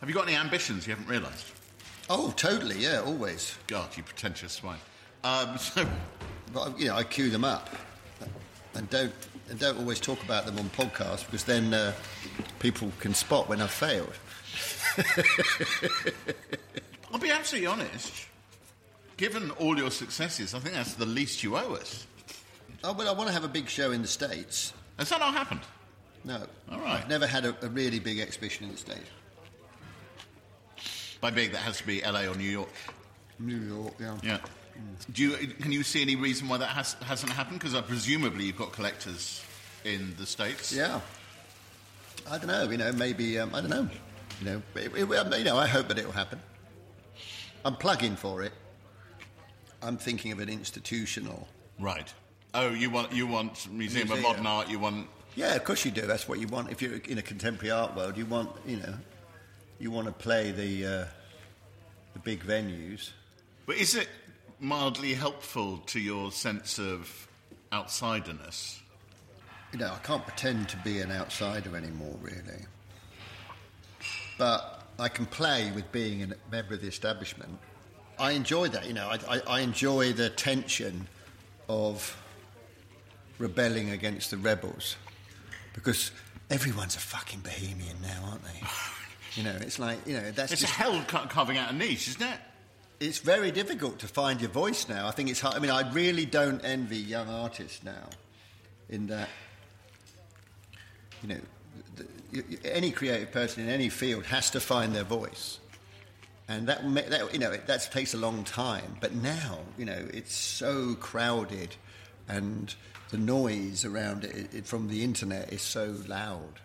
[0.01, 1.53] have you got any ambitions you haven't realised?
[2.09, 2.79] Oh, totally.
[2.79, 3.57] Yeah, always.
[3.67, 4.79] God, you pretentious swine.
[5.25, 5.87] Um, so,
[6.53, 7.69] But you know, I queue them up,
[8.75, 9.13] and don't
[9.49, 11.93] and don't always talk about them on podcasts because then uh,
[12.59, 14.13] people can spot when I've failed.
[17.13, 18.27] I'll be absolutely honest.
[19.17, 22.07] Given all your successes, I think that's the least you owe us.
[22.85, 24.73] Oh, well, I want to have a big show in the states.
[24.99, 25.61] Has that not happened?
[26.25, 27.01] No, All right.
[27.03, 29.09] I've never had a, a really big exhibition in the states.
[31.21, 32.69] By big, that has to be LA or New York.
[33.39, 34.19] New York, yeah.
[34.23, 34.39] Yeah.
[35.13, 37.59] Do you, can you see any reason why that has, hasn't happened?
[37.59, 39.43] Because uh, presumably you've got collectors
[39.85, 40.73] in the States.
[40.73, 41.01] Yeah.
[42.31, 42.69] I don't know.
[42.71, 43.89] You know, maybe um, I don't know.
[44.41, 46.41] You know, it, it, you know, I hope that it will happen.
[47.65, 48.53] I'm plugging for it.
[49.83, 51.49] I'm thinking of an institutional.
[51.79, 52.13] Right.
[52.55, 54.69] Oh, you want you want Museum, of Modern Art.
[54.69, 56.03] You want Yeah, of course you do.
[56.03, 56.71] That's what you want.
[56.71, 58.95] If you're in a contemporary art world, you want, you know,
[59.79, 61.05] you want to play the uh,
[62.13, 63.11] the big venues.
[63.67, 64.09] But is it
[64.61, 67.29] mildly helpful to your sense of
[67.73, 68.81] outsiderness?
[69.73, 72.65] You know, I can't pretend to be an outsider anymore, really.
[74.39, 77.59] But I can play with being a member of the establishment.
[78.19, 78.87] I enjoy that.
[78.87, 81.07] You know, I, I, I enjoy the tension
[81.69, 82.17] of
[83.39, 84.97] rebelling against the rebels
[85.75, 86.13] because
[86.49, 88.63] everyone's a fucking bohemian now, aren't they?
[89.37, 92.09] You know, it's like you know that's It's just a hell carving out a niche,
[92.09, 92.39] isn't it?
[93.01, 95.07] it's very difficult to find your voice now.
[95.07, 95.55] I think it's hard.
[95.55, 98.09] I mean, I really don't envy young artists now,
[98.89, 99.29] in that,
[101.23, 101.41] you know,
[101.97, 105.59] the, any creative person in any field has to find their voice,
[106.49, 108.97] and that, that you know that takes a long time.
[109.01, 111.77] But now, you know, it's so crowded,
[112.29, 112.75] and
[113.11, 116.61] the noise around it, it from the internet is so loud.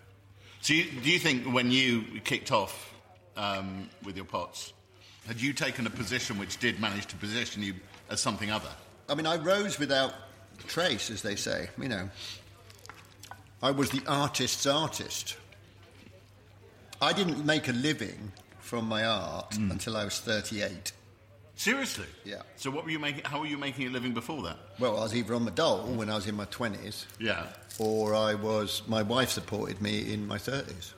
[0.62, 2.94] So, you, do you think when you kicked off
[3.36, 4.74] um, with your pots,
[5.28, 7.74] had you taken a position which did manage to position you
[8.10, 8.70] as something other?
[9.10, 10.14] I mean, I rose without
[10.68, 11.70] trace, as they say.
[11.80, 12.10] You know,
[13.64, 15.36] I was the artist's artist.
[17.02, 20.92] I didn't make a living from my art until I was 38.
[21.56, 22.06] Seriously?
[22.26, 22.42] Yeah.
[22.56, 23.24] So, what were you making?
[23.26, 24.58] How were you making a living before that?
[24.80, 27.48] Well, I was either on the dole when I was in my 20s, Yeah.
[27.78, 28.82] or I was.
[28.88, 30.94] My wife supported me in my 30s.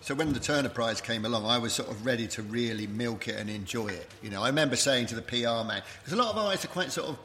[0.00, 3.28] So when the Turner Prize came along, I was sort of ready to really milk
[3.28, 4.10] it and enjoy it.
[4.22, 6.68] You know, I remember saying to the PR man, because a lot of artists are
[6.68, 7.18] quite sort of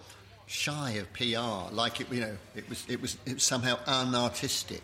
[0.45, 2.11] shy of PR, like it.
[2.11, 4.81] You know, it was it was it was somehow unartistic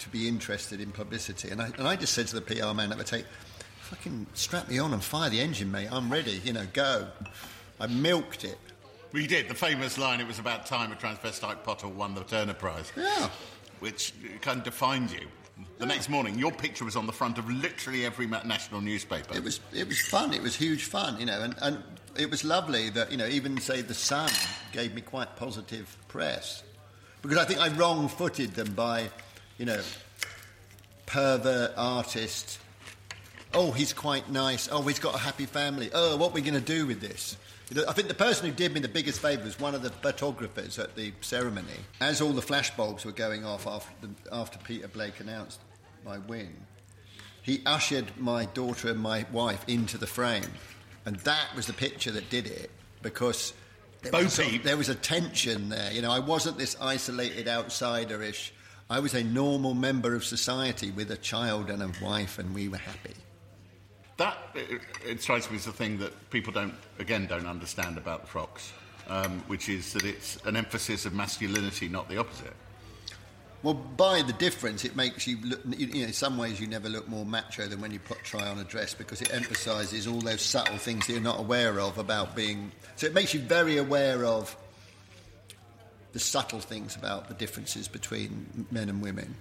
[0.00, 1.48] to be interested in publicity.
[1.48, 3.24] And I and I just said to the PR man at the tape,
[3.90, 5.88] "Fucking strap me on and fire the engine, mate.
[5.90, 6.40] I'm ready.
[6.44, 7.08] You know, go."
[7.78, 8.58] I milked it.
[9.12, 9.48] We did.
[9.48, 12.90] The famous line, it was about time a transvestite potter won the Turner Prize.
[12.96, 13.28] Yeah.
[13.80, 15.26] Which kind of defined you.
[15.78, 19.36] The next morning, your picture was on the front of literally every national newspaper.
[19.36, 20.34] It was it was fun.
[20.34, 21.82] It was huge fun, you know, and, and
[22.16, 24.30] it was lovely that you know even say the Sun
[24.72, 26.62] gave me quite positive press
[27.22, 29.08] because I think I wrong-footed them by,
[29.58, 29.80] you know,
[31.06, 32.58] pervert artist.
[33.56, 34.68] Oh, he's quite nice.
[34.70, 35.90] Oh, he's got a happy family.
[35.92, 37.36] Oh, what are we going to do with this?
[37.88, 40.78] I think the person who did me the biggest favour was one of the photographers
[40.78, 41.80] at the ceremony.
[42.00, 45.58] As all the flashbulbs were going off after, the, after Peter Blake announced
[46.04, 46.54] my win,
[47.42, 50.52] he ushered my daughter and my wife into the frame.
[51.04, 52.70] And that was the picture that did it
[53.02, 53.52] because
[54.02, 55.92] there Bo was, a, there was a tension there.
[55.92, 58.50] You know, I wasn't this isolated outsiderish
[58.88, 62.68] I was a normal member of society with a child and a wife, and we
[62.68, 63.14] were happy.
[64.16, 68.22] That it, it strikes me as the thing that people don't, again, don't understand about
[68.22, 68.72] the frocks,
[69.08, 72.54] um, which is that it's an emphasis of masculinity, not the opposite.
[73.62, 75.60] Well, by the difference, it makes you look.
[75.76, 78.46] You know, in some ways, you never look more macho than when you put try
[78.48, 81.98] on a dress because it emphasises all those subtle things that you're not aware of
[81.98, 82.70] about being.
[82.96, 84.56] So it makes you very aware of
[86.12, 89.34] the subtle things about the differences between men and women.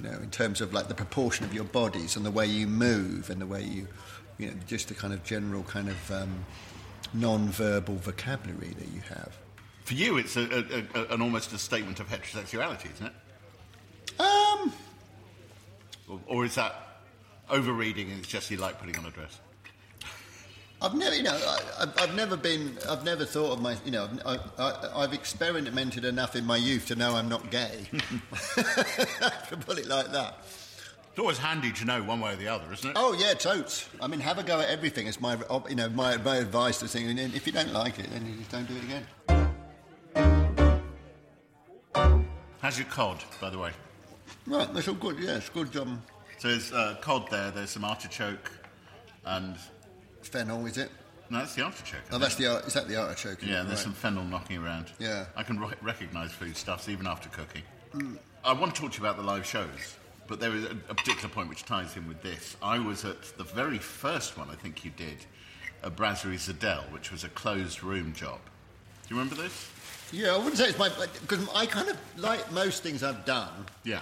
[0.00, 2.66] You know, in terms of like the proportion of your bodies and the way you
[2.66, 3.86] move and the way you,
[4.38, 6.46] you know, just the kind of general kind of um,
[7.12, 9.36] non-verbal vocabulary that you have.
[9.84, 14.20] For you, it's a, a, a, an almost a statement of heterosexuality, isn't it?
[14.20, 14.72] Um,
[16.08, 17.02] Or, or is that
[17.50, 19.38] overreading and it's just you like putting on a dress?
[20.82, 23.90] I've never, you know, I, I've, I've never been, I've never thought of my, you
[23.90, 27.86] know, I, I, I've experimented enough in my youth to know I'm not gay.
[28.54, 30.38] to put it like that.
[31.10, 32.96] It's always handy to know one way or the other, isn't it?
[32.96, 33.88] Oh yeah, totes.
[34.00, 35.06] I mean, have a go at everything.
[35.06, 35.36] It's my,
[35.68, 37.18] you know, my, my advice to thing.
[37.18, 39.06] And if you don't like it, then you just don't do it again.
[42.62, 43.72] How's your cod, by the way?
[44.46, 45.18] Right, that's all good.
[45.18, 45.76] Yeah, it's good.
[45.76, 46.02] Um,
[46.38, 48.50] So there's uh, cod there, there's some artichoke,
[49.26, 49.56] and.
[50.22, 50.90] Fennel, is it?
[51.30, 52.00] No, that's the artichoke.
[52.10, 52.56] Oh, that's the.
[52.66, 53.38] Is that the artichoke?
[53.42, 53.78] Yeah, there's Right.
[53.78, 54.86] some fennel knocking around.
[54.98, 55.26] Yeah.
[55.36, 57.62] I can re- recognise foodstuffs even after cooking.
[57.94, 58.18] Mm.
[58.44, 59.96] I want to talk to you about the live shows,
[60.26, 62.56] but there is a, a particular point which ties in with this.
[62.62, 65.18] I was at the very first one I think you did,
[65.84, 68.40] at Brasserie Zédel, which was a closed room job.
[69.06, 69.70] Do you remember this?
[70.12, 70.88] Yeah, I wouldn't say it's my
[71.20, 73.66] because I kind of like most things I've done.
[73.84, 74.00] Yeah.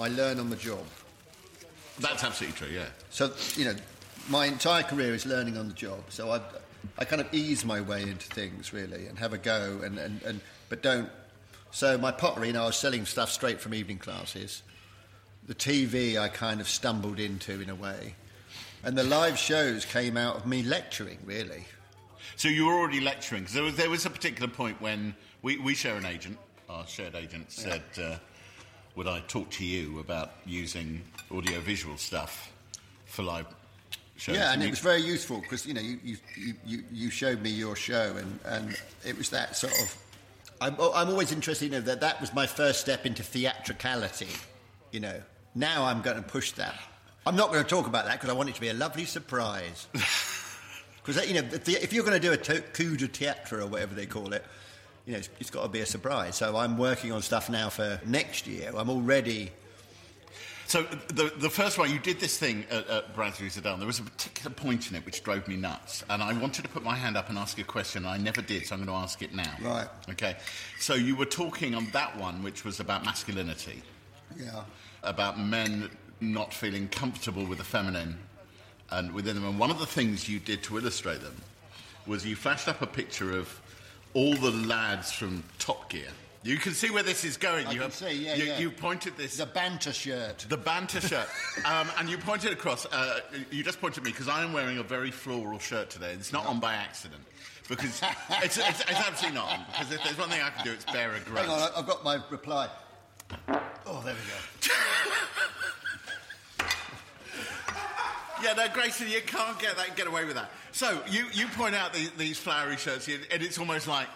[0.00, 0.84] I learn on the job.
[1.98, 2.86] That's absolutely true, yeah.
[3.10, 3.74] So you know,
[4.28, 6.00] my entire career is learning on the job.
[6.08, 6.40] So I,
[6.98, 10.22] I kind of ease my way into things really and have a go and, and,
[10.22, 11.08] and but don't.
[11.70, 14.62] So my pottery, you know, I was selling stuff straight from evening classes.
[15.46, 18.14] The TV I kind of stumbled into in a way,
[18.84, 21.64] and the live shows came out of me lecturing really.
[22.36, 25.56] So you were already lecturing, because there was, there was a particular point when we,
[25.58, 28.16] we share an agent, our shared agent said, uh,
[28.94, 32.52] would I talk to you about using audio-visual stuff
[33.06, 33.46] for live
[34.18, 34.36] shows?
[34.36, 36.16] Yeah, and it was very useful because you know you, you,
[36.66, 39.96] you, you, showed me your show and, and it was that sort of.
[40.60, 43.22] I'm, oh, I'm always interested in you know, that that was my first step into
[43.22, 44.28] theatricality.
[44.90, 45.22] You know,
[45.54, 46.74] now I'm going to push that.
[47.26, 49.04] I'm not going to talk about that because I want it to be a lovely
[49.04, 49.86] surprise.
[51.08, 53.66] Because you know, the, if you're going to do a to- coup de théâtre or
[53.66, 54.44] whatever they call it,
[55.06, 56.36] you know, it's, it's got to be a surprise.
[56.36, 58.70] So I'm working on stuff now for next year.
[58.76, 59.50] I'm already.
[60.68, 63.78] So the the first one, you did this thing at, at Zédel.
[63.78, 66.68] There was a particular point in it which drove me nuts, and I wanted to
[66.68, 68.04] put my hand up and ask you a question.
[68.04, 69.50] And I never did, so I'm going to ask it now.
[69.62, 69.88] Right.
[70.10, 70.36] Okay.
[70.78, 73.82] So you were talking on that one, which was about masculinity,
[74.38, 74.64] Yeah.
[75.02, 75.88] about men
[76.20, 78.18] not feeling comfortable with the feminine
[78.90, 79.46] and within them.
[79.46, 81.36] And one of the things you did to illustrate them
[82.06, 83.58] was you flashed up a picture of
[84.12, 86.08] all the lads from Top Gear.
[86.42, 87.66] You can see where this is going.
[87.66, 88.58] I you can have, see, yeah, you, yeah.
[88.58, 90.46] you pointed this The banter shirt.
[90.48, 91.26] the banter shirt.
[91.64, 93.20] Um, and you pointed across, uh,
[93.50, 96.12] you just pointed at me because I am wearing a very floral shirt today.
[96.12, 97.20] It's not on by accident.
[97.68, 98.00] Because
[98.42, 99.64] it's, it's, it's absolutely not on.
[99.72, 101.46] Because if there's one thing I can do, it's bear a grudge.
[101.46, 102.68] Hang on, I've got my reply.
[103.86, 104.74] Oh, there we go.
[108.42, 110.50] Yeah, no, Grayson, you can't get that, get away with that.
[110.70, 114.06] So you, you point out the, these flowery shirts, and it's almost like,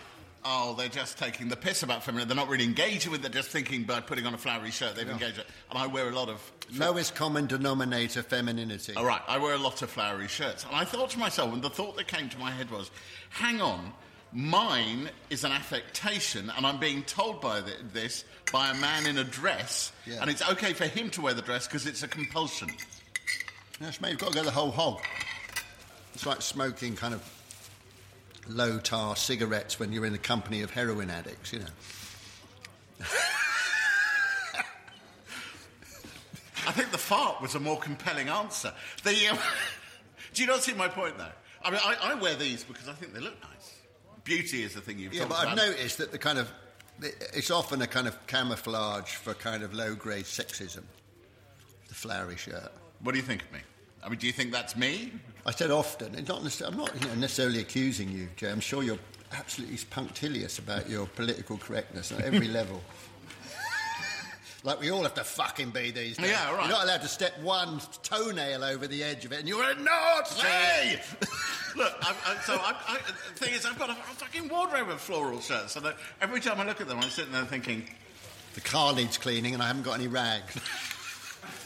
[0.44, 2.26] oh, they're just taking the piss about feminine.
[2.28, 3.32] They're not really engaging with it.
[3.32, 5.46] They're just thinking by putting on a flowery shirt, they've engaged it.
[5.70, 6.40] And I wear a lot of
[6.76, 8.94] Lowest common denominator femininity.
[8.94, 10.64] All right, I wear a lot of flowery shirts.
[10.64, 12.90] And I thought to myself, and the thought that came to my head was,
[13.30, 13.92] hang on,
[14.32, 19.18] mine is an affectation, and I'm being told by th- this by a man in
[19.18, 20.22] a dress, Yeah.
[20.22, 22.68] and it's okay for him to wear the dress because it's a compulsion.
[23.80, 25.00] Yes, mate, you've got to go the whole hog.
[26.14, 27.22] It's like smoking kind of
[28.48, 31.66] low tar cigarettes when you're in the company of heroin addicts, you know.
[36.64, 38.72] I think the fart was a more compelling answer.
[39.02, 39.38] The, um,
[40.34, 41.26] do you not see my point, though?
[41.64, 43.74] I mean, I, I wear these because I think they look nice.
[44.24, 45.56] Beauty is the thing you've Yeah, but I've about.
[45.68, 46.50] noticed that the kind of
[47.00, 50.82] it's often a kind of camouflage for kind of low grade sexism.
[51.88, 52.70] The flowery shirt.
[53.00, 53.58] What do you think of me?
[54.02, 55.12] I mean, do you think that's me?
[55.46, 56.12] I said often.
[56.28, 58.50] Not necessarily, I'm not you know, necessarily accusing you, Jay.
[58.50, 58.98] I'm sure you're
[59.32, 62.80] absolutely punctilious about your political correctness at every level.
[64.64, 66.30] like we all have to fucking be these days.
[66.30, 66.62] Yeah, right.
[66.62, 69.74] You're not allowed to step one toenail over the edge of it, and you're a
[69.74, 70.46] Nazi.
[71.76, 72.98] Look, I, I, so I, I,
[73.32, 76.40] the thing is, I've got a, a fucking wardrobe of floral shirts, and I, every
[76.40, 77.84] time I look at them, I'm sitting there thinking,
[78.54, 80.56] the car needs cleaning and I haven't got any rags.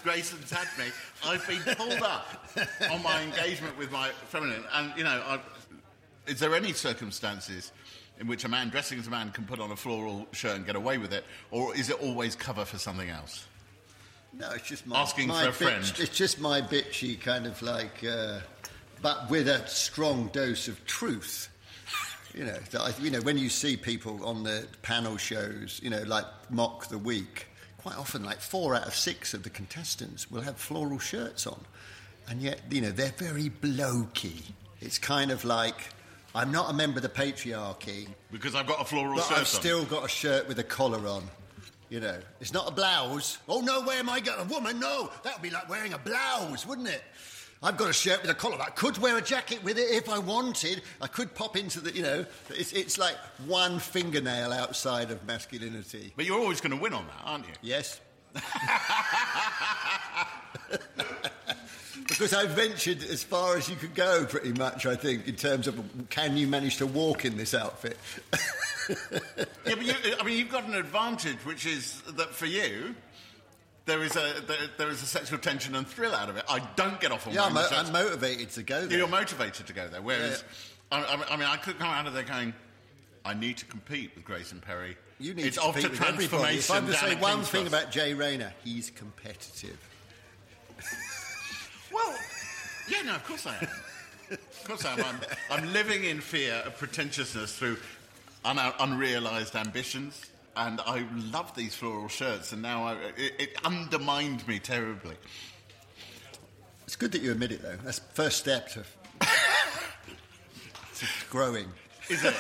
[0.03, 0.91] Grayson's had me.
[1.25, 2.47] I've been pulled up
[2.91, 5.41] on my engagement with my feminine, and you know, I,
[6.27, 7.73] is there any circumstances
[8.19, 10.67] in which a man dressing as a man can put on a floral shirt and
[10.67, 13.47] get away with it, or is it always cover for something else?
[14.33, 15.93] No, it's just my, Asking my for a bitch- friend.
[15.99, 18.41] It's just my bitchy kind of like, uh,
[19.03, 21.49] but with a strong dose of truth.
[22.35, 25.89] You know, that I, you know, when you see people on the panel shows, you
[25.89, 27.47] know, like Mock the Week,
[27.87, 31.61] quite often, like four out of six of the contestants will have floral shirts on,
[32.29, 34.43] and yet, you know, they're very blokey.
[34.81, 35.77] It's kind of like,
[36.35, 39.39] I'm not a member of the patriarchy, Because I've got a floral but shirt I've
[39.39, 39.45] on.
[39.47, 41.23] still got a shirt with a collar on.
[41.89, 43.39] You know, it's not a blouse.
[43.49, 44.41] Oh no, where am I going?
[44.41, 44.81] A woman?
[44.81, 47.05] No, that would be like wearing a blouse, wouldn't it?
[47.63, 48.61] I've got a shirt with a collar.
[48.61, 50.83] I could wear a jacket with it if I wanted.
[51.01, 56.13] I could pop into the, you know, it's, it's like one fingernail outside of masculinity.
[56.17, 57.55] But you're always going to win on that, aren't you?
[57.63, 58.01] Yes.
[62.09, 65.67] because I've ventured as far as you could go, pretty much, I think, in terms
[65.67, 65.81] of
[66.11, 67.99] can you manage to walk in this outfit?
[68.89, 72.95] yeah, but you, I mean, you've got an advantage, which is that for you,
[73.87, 76.45] there is a there, there is a sexual tension and thrill out of it.
[76.49, 78.99] I don't get off on yeah, I'm, mo- I'm motivated to go there.
[78.99, 80.03] You're motivated to go there.
[80.03, 80.45] Whereas,
[80.93, 82.53] I, I- I mean, I could come out of there going,
[83.25, 84.97] I need to compete with Grayson Perry.
[85.19, 86.57] You need it's to compete to with everybody.
[86.59, 87.83] If I'm to say one King's thing Cross.
[87.83, 89.79] about Jay Rayner, he's competitive.
[91.93, 92.15] Well,
[92.89, 93.69] yeah, no, of course I am.
[94.33, 95.05] Of course I am.
[95.05, 95.21] I'm,
[95.51, 97.79] I'm living in fear of pretentiousness through
[98.45, 100.27] un- unrealised ambitions.
[100.57, 105.17] And I love these floral shirts, and now I, it, it undermined me terribly.
[106.85, 107.77] It's good that you admit it, though.
[107.85, 108.85] That's the first step to,
[110.97, 111.67] to growing.
[112.09, 112.35] Is it?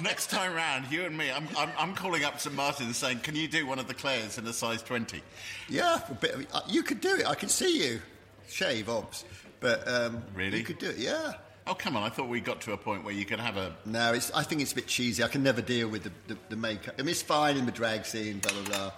[0.00, 3.20] Next time round, you and me, I'm, I'm, I'm calling up St Martin and saying,
[3.20, 5.22] can you do one of the Claires in a size 20?
[5.68, 7.26] Yeah, a bit uh, you could do it.
[7.26, 8.02] I can see you.
[8.48, 9.24] Shave, obs.
[9.60, 10.58] But um, Really?
[10.58, 11.34] you could do it, yeah.
[11.66, 13.74] Oh, come on, I thought we got to a point where you could have a...
[13.86, 15.22] No, it's, I think it's a bit cheesy.
[15.24, 16.94] I can never deal with the, the, the makeup.
[16.98, 18.92] I mean, it's fine in the drag scene, blah, blah, blah.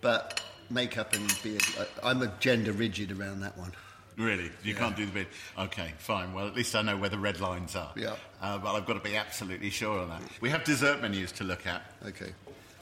[0.00, 3.72] But makeup and beard, I, I'm a gender rigid around that one.
[4.16, 4.50] Really?
[4.64, 4.78] You Yeah.
[4.80, 5.26] can't do the bid?
[5.56, 6.32] Okay, fine.
[6.32, 7.92] Well, at least I know where the red lines are.
[7.94, 8.16] Yeah.
[8.42, 10.22] Uh, but I've got to be absolutely sure on that.
[10.40, 11.82] We have dessert menus to look at.
[12.04, 12.32] Okay.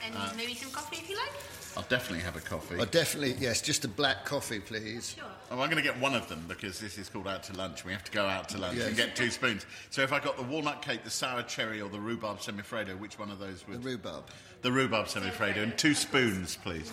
[0.03, 1.31] And Uh, maybe some coffee if you like.
[1.77, 2.75] I'll definitely have a coffee.
[2.79, 5.11] I definitely, yes, just a black coffee, please.
[5.15, 5.23] Sure.
[5.51, 7.85] Oh, I'm going to get one of them because this is called out to lunch.
[7.85, 8.87] We have to go out to lunch Yes.
[8.87, 9.65] and get two spoons.
[9.91, 13.19] So if I got the walnut cake, the sour cherry, or the rhubarb semifreddo, which
[13.19, 13.83] one of those would?
[13.83, 14.23] The rhubarb.
[14.63, 16.91] The rhubarb semifreddo and two spoons, please.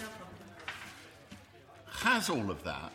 [1.86, 2.92] Has all of that,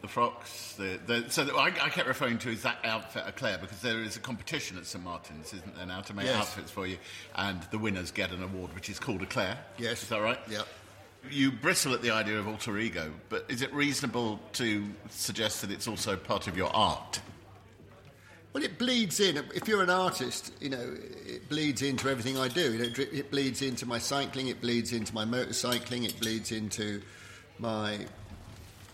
[0.00, 3.58] the frocks, the, the so I, I kept referring to as that outfit a Claire
[3.58, 6.36] because there is a competition at St Martin's, isn't there now, to make Yes.
[6.36, 6.98] outfits for you,
[7.36, 9.58] and the winners get an award which is called a Claire.
[9.76, 10.02] Yes.
[10.02, 10.40] is that right?
[10.50, 10.62] Yeah.
[11.30, 15.70] You bristle at the idea of alter ego, but is it reasonable to suggest that
[15.70, 17.20] it's also part of your art?
[18.52, 19.36] Well, it bleeds in.
[19.54, 22.72] If you're an artist, you know, it bleeds into everything I do.
[22.72, 27.02] You know, it bleeds into my cycling, it bleeds into my motorcycling, it bleeds into
[27.58, 27.98] my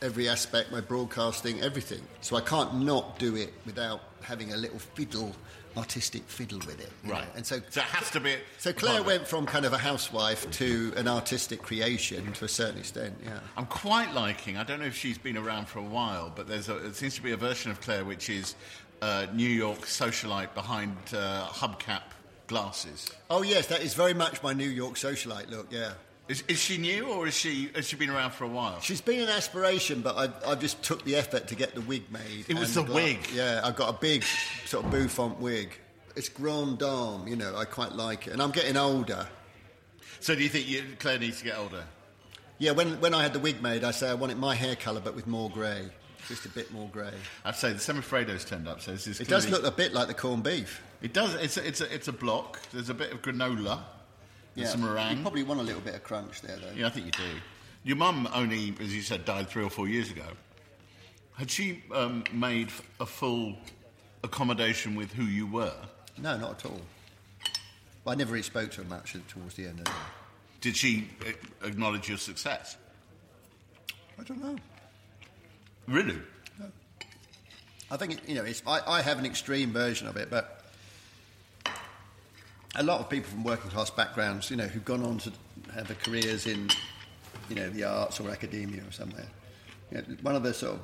[0.02, 2.02] every aspect, my broadcasting, everything.
[2.20, 5.34] So I can't not do it without having a little fiddle,
[5.76, 6.90] artistic fiddle with it.
[7.02, 7.14] you know.
[7.16, 7.26] Right.
[7.36, 8.36] And so, So it has to be.
[8.58, 12.78] so Claire went from kind of a housewife to an artistic creation to a certain
[12.78, 13.14] extent.
[13.24, 13.40] Yeah.
[13.56, 14.56] I'm quite liking.
[14.56, 17.14] I don't know if she's been around for a while, but there's a, it seems
[17.16, 18.54] to be a version of Claire which is
[19.02, 22.02] uh, New York socialite behind uh, hubcap
[22.46, 23.10] glasses.
[23.30, 25.66] Oh yes, that is very much my New York socialite look.
[25.70, 25.92] Yeah.
[26.26, 28.80] Is, is she new or is she has she been around for a while?
[28.80, 32.10] She's been an aspiration, but I, I just took the effort to get the wig
[32.10, 32.46] made.
[32.48, 33.18] It was the gla- wig.
[33.34, 34.24] Yeah, I've got a big
[34.64, 35.78] sort of bouffant wig.
[36.16, 37.54] It's grand dame, you know.
[37.56, 39.26] I quite like it, and I'm getting older.
[40.20, 41.84] So do you think you, Claire needs to get older?
[42.58, 44.76] Yeah, when when I had the wig made, I say I want it my hair
[44.76, 45.90] colour, but with more grey,
[46.28, 47.12] just a bit more grey.
[47.44, 49.20] I'd say the semifreddo's turned up, so this is.
[49.20, 50.80] It does look a bit like the corned beef.
[51.02, 51.34] It does.
[51.34, 52.60] It's a, it's a, it's a block.
[52.72, 53.80] There's a bit of granola.
[54.54, 55.16] Yeah, some meringue.
[55.16, 56.70] You probably want a little bit of crunch there, though.
[56.76, 57.40] Yeah, I think you do.
[57.82, 60.24] Your mum only, as you said, died three or four years ago.
[61.34, 63.56] Had she um, made a full
[64.22, 65.74] accommodation with who you were?
[66.16, 66.80] No, not at all.
[68.06, 69.80] I never really spoke to her much towards the end.
[69.80, 69.92] Of it.
[70.60, 72.76] Did she uh, acknowledge your success?
[74.18, 74.56] I don't know.
[75.88, 76.18] Really?
[76.58, 76.66] No.
[77.90, 78.44] I think it, you know.
[78.44, 80.63] It's, I, I have an extreme version of it, but
[82.76, 85.32] a lot of people from working class backgrounds, you know, who've gone on to
[85.74, 86.68] have their careers in,
[87.48, 89.26] you know, the arts or academia or somewhere.
[89.90, 90.80] You know, one of the sort of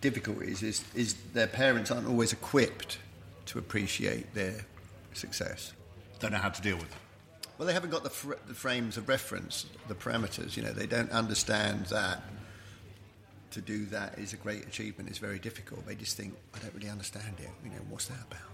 [0.00, 2.98] difficulties is is their parents aren't always equipped
[3.46, 4.64] to appreciate their
[5.12, 5.72] success.
[6.20, 6.98] Don't know how to deal with it.
[7.58, 10.56] Well, they haven't got the, fr- the frames of reference, the parameters.
[10.56, 12.22] You know, they don't understand that
[13.50, 15.10] to do that is a great achievement.
[15.10, 15.86] It's very difficult.
[15.86, 17.50] They just think, I don't really understand it.
[17.64, 18.49] You know, what's that about?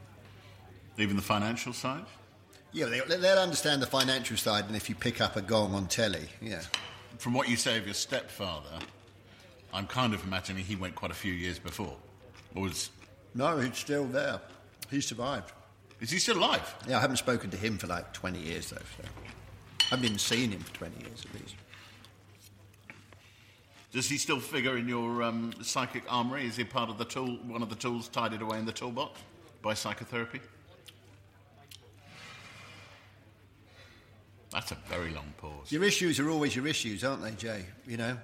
[0.99, 2.05] Even the financial side?
[2.72, 5.86] Yeah, they, they'll understand the financial side, and if you pick up a gong on
[5.86, 6.62] telly, yeah.
[7.18, 8.78] From what you say of your stepfather,
[9.72, 11.97] I'm kind of imagining he went quite a few years before.
[12.55, 12.90] Or was.
[13.34, 14.40] No, he's still there.
[14.90, 15.53] He survived.
[16.01, 16.74] Is he still alive?
[16.86, 18.76] Yeah, I haven't spoken to him for like 20 years, though.
[18.76, 19.09] So.
[19.80, 21.55] I haven't even seen him for 20 years at least.
[23.92, 26.44] Does he still figure in your um, psychic armory?
[26.44, 29.20] Is he part of the tool, one of the tools tidied away in the toolbox
[29.62, 30.40] by psychotherapy?
[34.57, 35.70] That's a very long pause.
[35.70, 37.66] Your issues are always your issues, aren't they, Jay?
[37.86, 38.16] You know?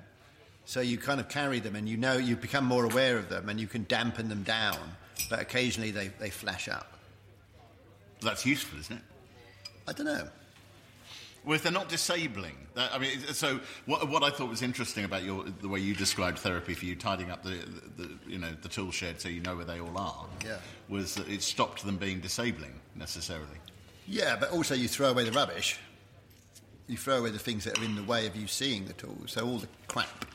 [0.64, 3.50] So you kind of carry them and you know you become more aware of them
[3.50, 4.78] and you can dampen them down,
[5.28, 6.96] but occasionally they, they flash up.
[8.22, 9.02] That's useful, isn't it?
[9.86, 10.26] I don't know.
[11.44, 15.04] Well, if they're not disabling, that, I mean, so what, what I thought was interesting
[15.04, 17.58] about your, the way you described therapy for you tidying up the,
[17.98, 20.56] the, you know, the tool shed so you know where they all are, Yeah.
[20.88, 23.58] was that it stopped them being disabling necessarily.
[24.08, 25.78] Yeah, but also you throw away the rubbish.
[26.92, 29.32] You throw away the things that are in the way of you seeing the tools.
[29.32, 30.26] So all the crap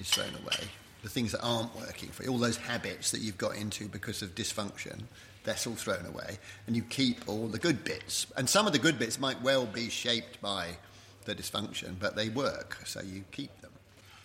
[0.00, 0.56] is thrown away.
[1.02, 4.22] The things that aren't working for you, all those habits that you've got into because
[4.22, 5.02] of dysfunction,
[5.44, 6.38] that's all thrown away.
[6.66, 8.26] And you keep all the good bits.
[8.38, 10.78] And some of the good bits might well be shaped by
[11.26, 13.72] the dysfunction, but they work, so you keep them.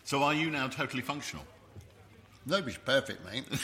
[0.06, 1.44] So are you now totally functional?
[2.46, 3.44] Nobody's perfect, mate.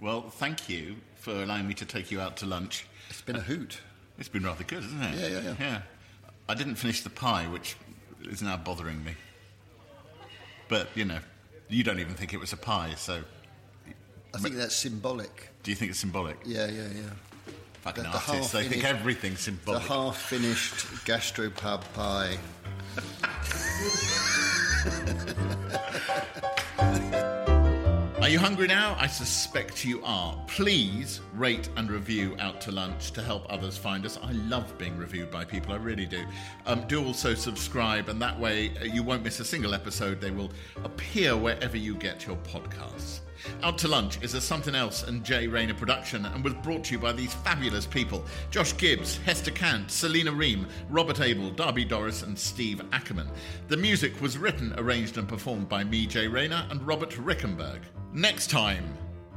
[0.00, 2.86] Well, thank you for allowing me to take you out to lunch.
[3.10, 3.80] It's been a hoot.
[4.18, 5.14] It's been rather good, isn't it?
[5.18, 5.54] Yeah, yeah, yeah.
[5.60, 5.80] Yeah.
[6.48, 7.76] I didn't finish the pie, which
[8.22, 9.12] is now bothering me.
[10.68, 11.18] But, you know,
[11.68, 13.22] you don't even think it was a pie, so
[14.34, 15.50] I think that's symbolic.
[15.62, 16.38] do you think it's symbolic?
[16.44, 17.02] Yeah, yeah, yeah.
[17.82, 19.82] Fucking The- the artists, they think everything's The symbolic.
[19.84, 22.38] half finished gastropub pie.
[28.28, 28.94] Are you hungry now?
[29.00, 30.38] I suspect you are.
[30.48, 34.18] Please rate and review Out to Lunch to help others find us.
[34.22, 36.26] I love being reviewed by people, I really do.
[36.66, 40.20] Um, do also subscribe, and that way uh, you won't miss a single episode.
[40.20, 40.50] They will
[40.84, 43.20] appear wherever you get your podcasts.
[43.62, 46.92] Out to Lunch is a Something Else and Jay Rayner production and was brought to
[46.92, 52.22] you by these fabulous people Josh Gibbs, Hester Kant, Selena Ream, Robert Abel, Darby Doris,
[52.22, 53.28] and Steve Ackerman.
[53.68, 57.80] The music was written, arranged, and performed by me, Jay Rayner, and Robert Rickenberg.
[58.12, 58.84] Next time,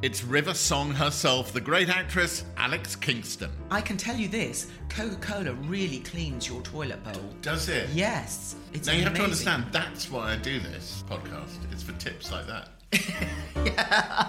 [0.01, 3.51] it's River Song herself, the great actress Alex Kingston.
[3.69, 7.21] I can tell you this Coca Cola really cleans your toilet bowl.
[7.43, 7.87] Does it?
[7.93, 8.55] Yes.
[8.73, 11.71] It's now you have to understand that's why I do this podcast.
[11.71, 12.69] It's for tips like that.
[13.65, 14.27] yeah.